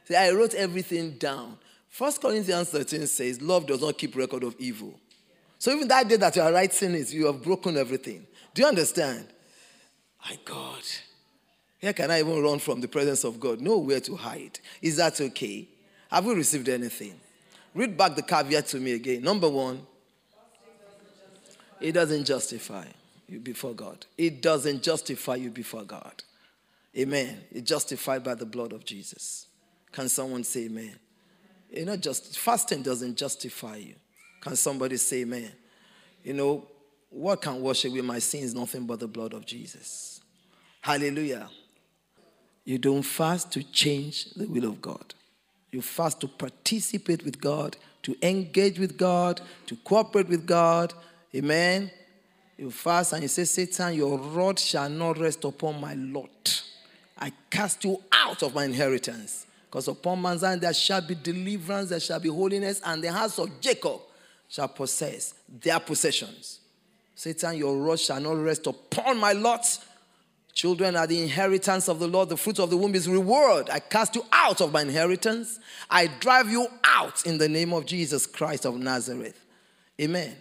See, 0.04 0.17
I 0.17 0.32
wrote 0.32 0.54
everything 0.54 1.12
down. 1.12 1.58
First 1.88 2.22
Corinthians 2.22 2.72
13 2.72 3.08
says, 3.08 3.41
Love 3.41 3.67
does 3.67 3.82
not 3.82 3.98
keep 3.98 4.17
record 4.17 4.44
of 4.44 4.54
evil. 4.60 5.00
So 5.60 5.72
even 5.72 5.88
that 5.88 6.10
day 6.10 6.17
that 6.17 6.36
you 6.36 6.41
are 6.41 6.52
writing 6.52 6.94
it, 6.96 7.13
you 7.13 7.28
have 7.28 7.41
broken 7.41 7.78
everything. 7.78 8.28
Do 8.54 8.63
you 8.63 8.67
understand? 8.67 9.28
My 10.30 10.38
God. 10.44 10.84
Here 11.78 11.94
can 11.94 12.12
I 12.12 12.20
even 12.20 12.44
run 12.44 12.60
from 12.60 12.82
the 12.82 12.89
presence 12.89 13.24
of 13.24 13.39
God? 13.39 13.62
Nowhere 13.62 14.02
to 14.02 14.15
hide. 14.17 14.60
Is 14.82 14.98
that 14.98 15.22
okay? 15.22 15.70
Have 16.10 16.26
we 16.26 16.36
received 16.36 16.67
anything? 16.67 17.17
Read 17.74 17.98
back 17.98 18.16
the 18.16 18.22
caveat 18.22 18.68
to 18.68 18.78
me 18.78 18.94
again. 18.94 19.22
Number 19.22 19.50
one, 19.50 19.86
it 21.80 21.94
doesn't 21.94 22.26
justify 22.26 22.86
you 23.28 23.40
before 23.40 23.74
God. 23.74 24.06
It 24.18 24.42
doesn't 24.42 24.84
justify 24.84 25.36
you 25.36 25.50
before 25.50 25.84
God. 25.84 26.24
Amen. 26.98 27.40
It's 27.52 27.68
justified 27.68 28.24
by 28.24 28.36
the 28.36 28.46
blood 28.46 28.74
of 28.74 28.84
Jesus. 28.84 29.48
Can 29.92 30.10
someone 30.10 30.44
say 30.44 30.66
amen? 30.66 30.96
You 31.70 31.86
know, 31.86 31.96
just 31.96 32.38
fasting 32.38 32.82
doesn't 32.82 33.18
justify 33.18 33.78
you. 33.78 33.96
Can 34.42 34.56
somebody 34.56 34.98
say 34.98 35.22
amen? 35.22 35.52
You 36.24 36.34
know, 36.34 36.68
what 37.10 37.42
can 37.42 37.62
wash 37.62 37.86
away 37.86 38.02
my 38.02 38.20
sins? 38.20 38.54
Nothing 38.54 38.86
but 38.86 39.00
the 39.00 39.08
blood 39.08 39.34
of 39.34 39.46
Jesus. 39.46 40.22
Hallelujah. 40.82 41.50
You 42.66 42.78
don't 42.78 43.04
fast 43.04 43.52
to 43.54 43.64
change 43.64 44.34
the 44.34 44.48
will 44.48 44.66
of 44.66 44.82
God. 44.82 45.14
You 45.72 45.82
fast 45.82 46.20
to 46.22 46.28
participate 46.28 47.24
with 47.24 47.40
God, 47.40 47.78
to 48.04 48.16
engage 48.22 48.78
with 48.78 48.98
God, 48.98 49.42
to 49.68 49.76
cooperate 49.78 50.28
with 50.28 50.46
God. 50.46 50.94
Amen. 51.34 51.90
You 52.58 52.70
fast 52.72 53.14
and 53.14 53.22
you 53.24 53.28
say, 53.28 53.46
Satan, 53.46 53.94
your 53.96 54.18
rod 54.18 54.60
shall 54.60 54.90
not 54.90 55.18
rest 55.18 55.44
upon 55.46 55.80
my 55.80 55.94
lot. 55.94 56.64
I 57.18 57.32
cast 57.50 57.84
you 57.86 58.02
out 58.12 58.44
of 58.44 58.54
my 58.54 58.66
inheritance. 58.66 59.46
Because 59.70 59.88
upon 59.88 60.22
Mount 60.22 60.42
Zion 60.42 60.60
there 60.60 60.74
shall 60.74 61.02
be 61.02 61.16
deliverance, 61.16 61.90
there 61.90 62.00
shall 62.00 62.20
be 62.20 62.28
holiness, 62.28 62.82
and 62.84 63.02
the 63.02 63.12
house 63.12 63.40
of 63.40 63.62
Jacob 63.62 64.02
shall 64.50 64.68
possess 64.68 65.34
their 65.48 65.80
possessions. 65.80 66.60
Satan, 67.16 67.56
your 67.56 67.78
rod 67.78 68.00
shall 68.00 68.20
not 68.20 68.34
rest 68.34 68.68
upon 68.68 69.18
my 69.18 69.32
lot. 69.32 69.66
Children 70.54 70.96
are 70.96 71.08
the 71.08 71.22
inheritance 71.22 71.88
of 71.88 72.00
the 72.00 72.08
Lord. 72.08 72.30
The 72.30 72.38
fruit 72.38 72.60
of 72.60 72.70
the 72.70 72.78
womb 72.78 72.94
is 72.96 73.08
reward. 73.08 73.70
I 73.70 73.80
cast 73.80 74.16
you 74.16 74.24
out 74.32 74.62
of 74.62 74.72
my 74.72 74.82
inheritance. 74.82 75.60
I 75.90 76.08
drive 76.08 76.50
you 76.50 76.68
out 76.84 77.26
in 77.26 77.38
the 77.38 77.48
name 77.48 77.74
of 77.74 77.86
Jesus 77.86 78.26
Christ 78.26 78.66
of 78.66 78.76
Nazareth. 78.76 79.40
Amen. 80.00 80.36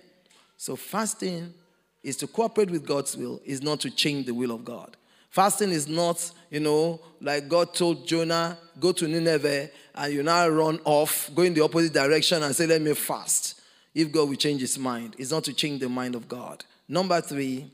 So 0.56 0.76
fasting 0.76 1.54
is 2.02 2.16
to 2.18 2.26
cooperate 2.26 2.70
with 2.70 2.86
God's 2.86 3.16
will, 3.16 3.40
is 3.44 3.62
not 3.62 3.80
to 3.80 3.90
change 3.90 4.26
the 4.26 4.34
will 4.34 4.50
of 4.50 4.64
God. 4.64 4.96
Fasting 5.30 5.70
is 5.70 5.86
not, 5.86 6.30
you 6.50 6.60
know, 6.60 7.00
like 7.20 7.48
God 7.48 7.72
told 7.72 8.06
Jonah, 8.06 8.58
go 8.80 8.90
to 8.92 9.06
Nineveh 9.06 9.70
and 9.94 10.12
you 10.12 10.22
now 10.22 10.48
run 10.48 10.80
off, 10.84 11.30
go 11.34 11.42
in 11.42 11.54
the 11.54 11.62
opposite 11.62 11.92
direction 11.92 12.42
and 12.42 12.54
say, 12.54 12.66
let 12.66 12.82
me 12.82 12.94
fast. 12.94 13.60
If 13.94 14.10
God 14.10 14.28
will 14.28 14.36
change 14.36 14.60
his 14.60 14.78
mind, 14.78 15.14
it's 15.18 15.30
not 15.30 15.44
to 15.44 15.52
change 15.52 15.80
the 15.80 15.88
mind 15.88 16.14
of 16.14 16.26
God. 16.26 16.64
Number 16.88 17.20
three, 17.20 17.70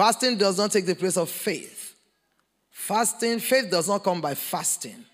fasting 0.00 0.38
does 0.38 0.56
not 0.56 0.72
take 0.72 0.86
the 0.86 0.94
place 0.94 1.18
of 1.18 1.28
faith. 1.28 1.94
Fasting, 2.70 3.38
faith 3.38 3.70
does 3.70 3.86
not 3.86 4.02
come 4.02 4.18
by 4.18 4.34
fasting. 4.34 5.04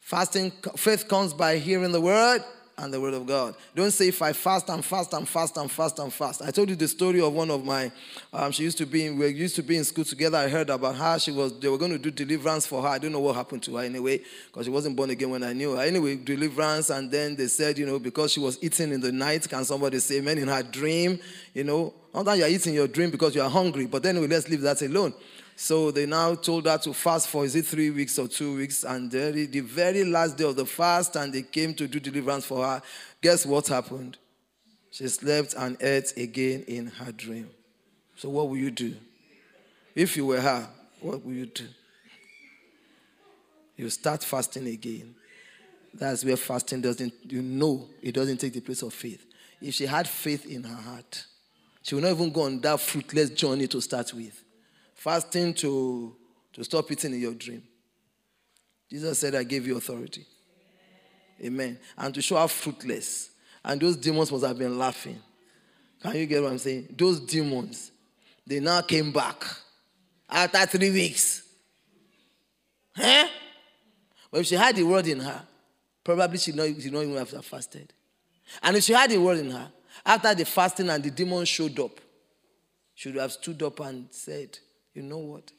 Fasting, 0.00 0.50
faith 0.76 1.06
comes 1.06 1.32
by 1.32 1.58
hearing 1.58 1.92
the 1.92 2.00
word 2.00 2.42
and 2.80 2.92
the 2.92 3.00
word 3.00 3.14
of 3.14 3.26
God. 3.26 3.54
Don't 3.74 3.90
say 3.90 4.08
if 4.08 4.22
I 4.22 4.32
fast 4.32 4.68
and 4.70 4.84
fast 4.84 5.12
and 5.12 5.28
fast 5.28 5.56
and 5.58 5.70
fast 5.70 5.98
and 5.98 6.12
fast. 6.12 6.42
I 6.42 6.50
told 6.50 6.70
you 6.70 6.76
the 6.76 6.88
story 6.88 7.20
of 7.20 7.32
one 7.32 7.50
of 7.50 7.64
my. 7.64 7.92
Um, 8.32 8.52
she 8.52 8.62
used 8.62 8.78
to 8.78 8.86
be 8.86 9.06
in, 9.06 9.18
we 9.18 9.28
used 9.28 9.56
to 9.56 9.62
be 9.62 9.76
in 9.76 9.84
school 9.84 10.04
together. 10.04 10.38
I 10.38 10.48
heard 10.48 10.70
about 10.70 10.96
her. 10.96 11.18
She 11.18 11.30
was 11.30 11.58
they 11.60 11.68
were 11.68 11.78
going 11.78 11.92
to 11.92 11.98
do 11.98 12.10
deliverance 12.10 12.66
for 12.66 12.82
her. 12.82 12.88
I 12.88 12.98
don't 12.98 13.12
know 13.12 13.20
what 13.20 13.36
happened 13.36 13.62
to 13.64 13.76
her 13.76 13.84
anyway 13.84 14.22
because 14.46 14.64
she 14.64 14.70
wasn't 14.70 14.96
born 14.96 15.10
again 15.10 15.30
when 15.30 15.42
I 15.42 15.52
knew 15.52 15.76
her. 15.76 15.82
Anyway, 15.82 16.16
deliverance 16.16 16.90
and 16.90 17.10
then 17.10 17.36
they 17.36 17.48
said 17.48 17.78
you 17.78 17.86
know 17.86 17.98
because 17.98 18.32
she 18.32 18.40
was 18.40 18.58
eating 18.62 18.92
in 18.92 19.00
the 19.00 19.12
night. 19.12 19.48
Can 19.48 19.64
somebody 19.64 19.98
say 19.98 20.18
amen 20.18 20.38
in 20.38 20.48
her 20.48 20.62
dream? 20.62 21.18
You 21.54 21.64
know, 21.64 21.94
not 22.14 22.24
that 22.24 22.38
you're 22.38 22.48
eating 22.48 22.74
your 22.74 22.88
dream 22.88 23.10
because 23.10 23.34
you 23.34 23.42
are 23.42 23.50
hungry, 23.50 23.86
but 23.86 24.04
anyway, 24.06 24.26
let's 24.26 24.48
leave 24.48 24.62
that 24.62 24.80
alone. 24.82 25.12
So 25.62 25.90
they 25.90 26.06
now 26.06 26.34
told 26.36 26.64
her 26.64 26.78
to 26.78 26.94
fast 26.94 27.28
for 27.28 27.44
is 27.44 27.54
it 27.54 27.66
three 27.66 27.90
weeks 27.90 28.18
or 28.18 28.26
two 28.26 28.56
weeks? 28.56 28.82
And 28.82 29.10
the, 29.10 29.44
the 29.44 29.60
very 29.60 30.04
last 30.04 30.38
day 30.38 30.44
of 30.44 30.56
the 30.56 30.64
fast, 30.64 31.16
and 31.16 31.30
they 31.30 31.42
came 31.42 31.74
to 31.74 31.86
do 31.86 32.00
deliverance 32.00 32.46
for 32.46 32.64
her. 32.64 32.80
Guess 33.20 33.44
what 33.44 33.68
happened? 33.68 34.16
She 34.90 35.06
slept 35.08 35.52
and 35.58 35.76
ate 35.82 36.14
again 36.16 36.64
in 36.66 36.86
her 36.86 37.12
dream. 37.12 37.50
So 38.16 38.30
what 38.30 38.48
will 38.48 38.56
you 38.56 38.70
do? 38.70 38.96
If 39.94 40.16
you 40.16 40.24
were 40.24 40.40
her, 40.40 40.66
what 41.02 41.22
will 41.22 41.34
you 41.34 41.44
do? 41.44 41.66
You 43.76 43.90
start 43.90 44.24
fasting 44.24 44.66
again. 44.66 45.14
That's 45.92 46.24
where 46.24 46.38
fasting 46.38 46.80
doesn't, 46.80 47.12
you 47.28 47.42
know, 47.42 47.86
it 48.00 48.14
doesn't 48.14 48.38
take 48.38 48.54
the 48.54 48.60
place 48.60 48.80
of 48.80 48.94
faith. 48.94 49.26
If 49.60 49.74
she 49.74 49.84
had 49.84 50.08
faith 50.08 50.46
in 50.46 50.64
her 50.64 50.82
heart, 50.82 51.22
she 51.82 51.94
would 51.94 52.04
not 52.04 52.12
even 52.12 52.32
go 52.32 52.44
on 52.44 52.62
that 52.62 52.80
fruitless 52.80 53.28
journey 53.28 53.66
to 53.66 53.82
start 53.82 54.14
with 54.14 54.42
fasting 55.00 55.54
to, 55.54 56.14
to 56.52 56.62
stop 56.62 56.92
eating 56.92 57.14
in 57.14 57.20
your 57.22 57.32
dream. 57.32 57.62
Jesus 58.90 59.18
said, 59.18 59.34
I 59.34 59.44
gave 59.44 59.66
you 59.66 59.78
authority. 59.78 60.26
Amen. 61.42 61.78
And 61.96 62.14
to 62.14 62.20
show 62.20 62.36
how 62.36 62.46
fruitless. 62.46 63.30
And 63.64 63.80
those 63.80 63.96
demons 63.96 64.30
must 64.30 64.44
have 64.44 64.58
been 64.58 64.78
laughing. 64.78 65.18
Can 66.02 66.16
you 66.16 66.26
get 66.26 66.42
what 66.42 66.52
I'm 66.52 66.58
saying? 66.58 66.94
Those 66.98 67.18
demons, 67.20 67.92
they 68.46 68.60
now 68.60 68.82
came 68.82 69.10
back 69.10 69.42
after 70.28 70.66
three 70.66 70.90
weeks. 70.90 71.48
Huh? 72.94 73.26
But 74.30 74.40
if 74.40 74.48
she 74.48 74.54
had 74.54 74.76
the 74.76 74.82
word 74.82 75.06
in 75.06 75.20
her, 75.20 75.42
probably 76.04 76.36
she 76.36 76.52
not, 76.52 76.66
she 76.78 76.90
not 76.90 77.04
even 77.04 77.16
have 77.16 77.44
fasted. 77.46 77.90
And 78.62 78.76
if 78.76 78.84
she 78.84 78.92
had 78.92 79.10
the 79.10 79.16
word 79.16 79.38
in 79.38 79.50
her, 79.50 79.70
after 80.04 80.34
the 80.34 80.44
fasting 80.44 80.90
and 80.90 81.02
the 81.02 81.10
demons 81.10 81.48
showed 81.48 81.78
up, 81.80 81.98
she 82.94 83.08
would 83.08 83.20
have 83.20 83.32
stood 83.32 83.62
up 83.62 83.80
and 83.80 84.08
said, 84.10 84.58
you 84.94 85.02
know 85.02 85.18
what? 85.18 85.52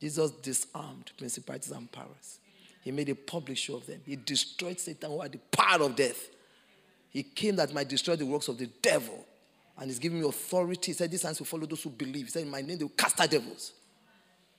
Jesus 0.00 0.30
disarmed 0.30 1.12
principalities 1.16 1.70
and 1.70 1.90
powers. 1.90 2.40
He 2.82 2.90
made 2.90 3.08
a 3.08 3.14
public 3.14 3.56
show 3.56 3.76
of 3.76 3.86
them. 3.86 4.00
He 4.04 4.16
destroyed 4.16 4.80
Satan 4.80 5.10
who 5.10 5.20
had 5.20 5.32
the 5.32 5.38
power 5.38 5.82
of 5.82 5.94
death. 5.94 6.28
He 7.10 7.22
came 7.22 7.56
that 7.56 7.72
might 7.72 7.88
destroy 7.88 8.16
the 8.16 8.26
works 8.26 8.48
of 8.48 8.58
the 8.58 8.66
devil. 8.82 9.24
And 9.78 9.88
he's 9.88 9.98
giving 9.98 10.20
me 10.20 10.26
authority. 10.26 10.90
He 10.90 10.96
said, 10.96 11.10
These 11.10 11.22
signs 11.22 11.38
will 11.38 11.46
follow 11.46 11.66
those 11.66 11.82
who 11.82 11.90
believe. 11.90 12.24
He 12.26 12.30
said, 12.30 12.42
In 12.42 12.50
my 12.50 12.60
name, 12.60 12.78
they 12.78 12.84
will 12.84 12.90
cast 12.90 13.20
out 13.20 13.30
devils. 13.30 13.72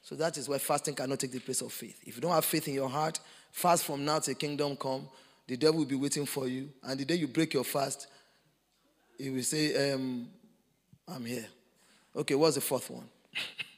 So 0.02 0.16
that 0.16 0.38
is 0.38 0.48
why 0.48 0.58
fasting 0.58 0.96
cannot 0.96 1.20
take 1.20 1.32
the 1.32 1.40
place 1.40 1.62
of 1.62 1.72
faith. 1.72 2.00
If 2.06 2.16
you 2.16 2.22
don't 2.22 2.32
have 2.32 2.46
faith 2.46 2.68
in 2.68 2.74
your 2.74 2.90
heart, 2.90 3.20
fast 3.52 3.86
from 3.86 4.06
now 4.06 4.20
till 4.20 4.36
kingdom 4.36 4.76
come. 4.76 5.08
The 5.48 5.58
devil 5.58 5.80
will 5.80 5.86
be 5.86 5.96
waiting 5.96 6.26
for 6.26 6.48
you. 6.48 6.70
And 6.84 7.00
the 7.00 7.06
day 7.06 7.16
you 7.16 7.28
break 7.28 7.54
your 7.54 7.64
fast, 7.66 8.08
he 9.18 9.30
will 9.30 9.44
say, 9.44 9.92
um, 9.92 10.28
I'm 11.08 11.26
here. 11.26 11.46
Okay, 12.16 12.36
what's 12.36 12.56
the 12.56 12.62
fourth 12.62 12.90
one? 12.90 13.10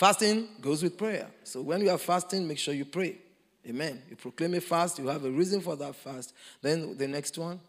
Fasting 0.00 0.48
goes 0.62 0.82
with 0.82 0.96
prayer. 0.96 1.26
So 1.44 1.60
when 1.60 1.82
you 1.82 1.90
are 1.90 1.98
fasting, 1.98 2.48
make 2.48 2.56
sure 2.56 2.72
you 2.72 2.86
pray. 2.86 3.18
Amen. 3.68 4.00
You 4.08 4.16
proclaim 4.16 4.54
a 4.54 4.60
fast, 4.62 4.98
you 4.98 5.06
have 5.08 5.26
a 5.26 5.30
reason 5.30 5.60
for 5.60 5.76
that 5.76 5.94
fast. 5.94 6.32
Then 6.62 6.96
the 6.96 7.06
next 7.06 7.36
one. 7.36 7.60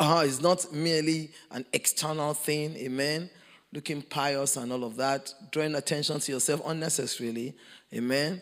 Uh, 0.00 0.24
it's 0.26 0.40
not 0.40 0.72
merely 0.72 1.30
an 1.52 1.64
external 1.72 2.34
thing, 2.34 2.74
amen. 2.74 3.30
Looking 3.72 4.02
pious 4.02 4.56
and 4.56 4.72
all 4.72 4.82
of 4.82 4.96
that, 4.96 5.32
drawing 5.52 5.76
attention 5.76 6.18
to 6.18 6.32
yourself 6.32 6.60
unnecessarily, 6.66 7.54
amen. 7.94 8.40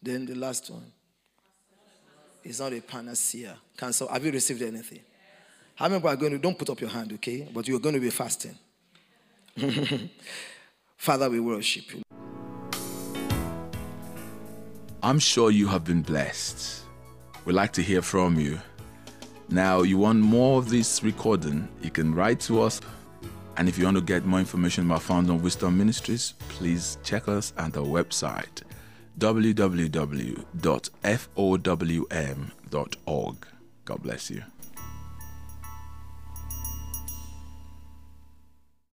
Then 0.00 0.24
the 0.24 0.36
last 0.36 0.70
one. 0.70 0.92
It's 2.44 2.60
not 2.60 2.72
a 2.72 2.80
panacea. 2.80 3.58
Cancel. 3.76 4.06
Have 4.06 4.24
you 4.24 4.30
received 4.30 4.62
anything? 4.62 5.00
How 5.74 5.88
many 5.88 5.98
people 5.98 6.10
are 6.10 6.16
going 6.16 6.30
to, 6.30 6.38
don't 6.38 6.56
put 6.56 6.70
up 6.70 6.80
your 6.80 6.90
hand, 6.90 7.12
okay? 7.14 7.48
But 7.52 7.66
you're 7.66 7.80
going 7.80 7.96
to 7.96 8.00
be 8.00 8.10
fasting. 8.10 8.56
Father, 10.96 11.30
we 11.30 11.40
worship 11.40 11.84
you. 11.94 12.02
I'm 15.02 15.18
sure 15.18 15.50
you 15.50 15.68
have 15.68 15.84
been 15.84 16.02
blessed. 16.02 16.82
We'd 17.44 17.54
like 17.54 17.72
to 17.74 17.82
hear 17.82 18.02
from 18.02 18.38
you. 18.38 18.60
Now, 19.48 19.82
you 19.82 19.96
want 19.96 20.18
more 20.20 20.58
of 20.58 20.68
this 20.68 21.02
recording, 21.02 21.68
you 21.82 21.90
can 21.90 22.14
write 22.14 22.40
to 22.40 22.60
us. 22.60 22.80
And 23.56 23.68
if 23.68 23.78
you 23.78 23.84
want 23.84 23.96
to 23.96 24.02
get 24.02 24.24
more 24.26 24.38
information 24.38 24.86
about 24.86 25.02
Fountain 25.02 25.42
Wisdom 25.42 25.78
Ministries, 25.78 26.34
please 26.48 26.98
check 27.02 27.26
us 27.28 27.52
at 27.56 27.76
our 27.76 27.84
website 27.84 28.62
www.fowm.org. 29.18 30.46
God 33.84 34.02
bless 34.02 34.30
you. 34.30 34.42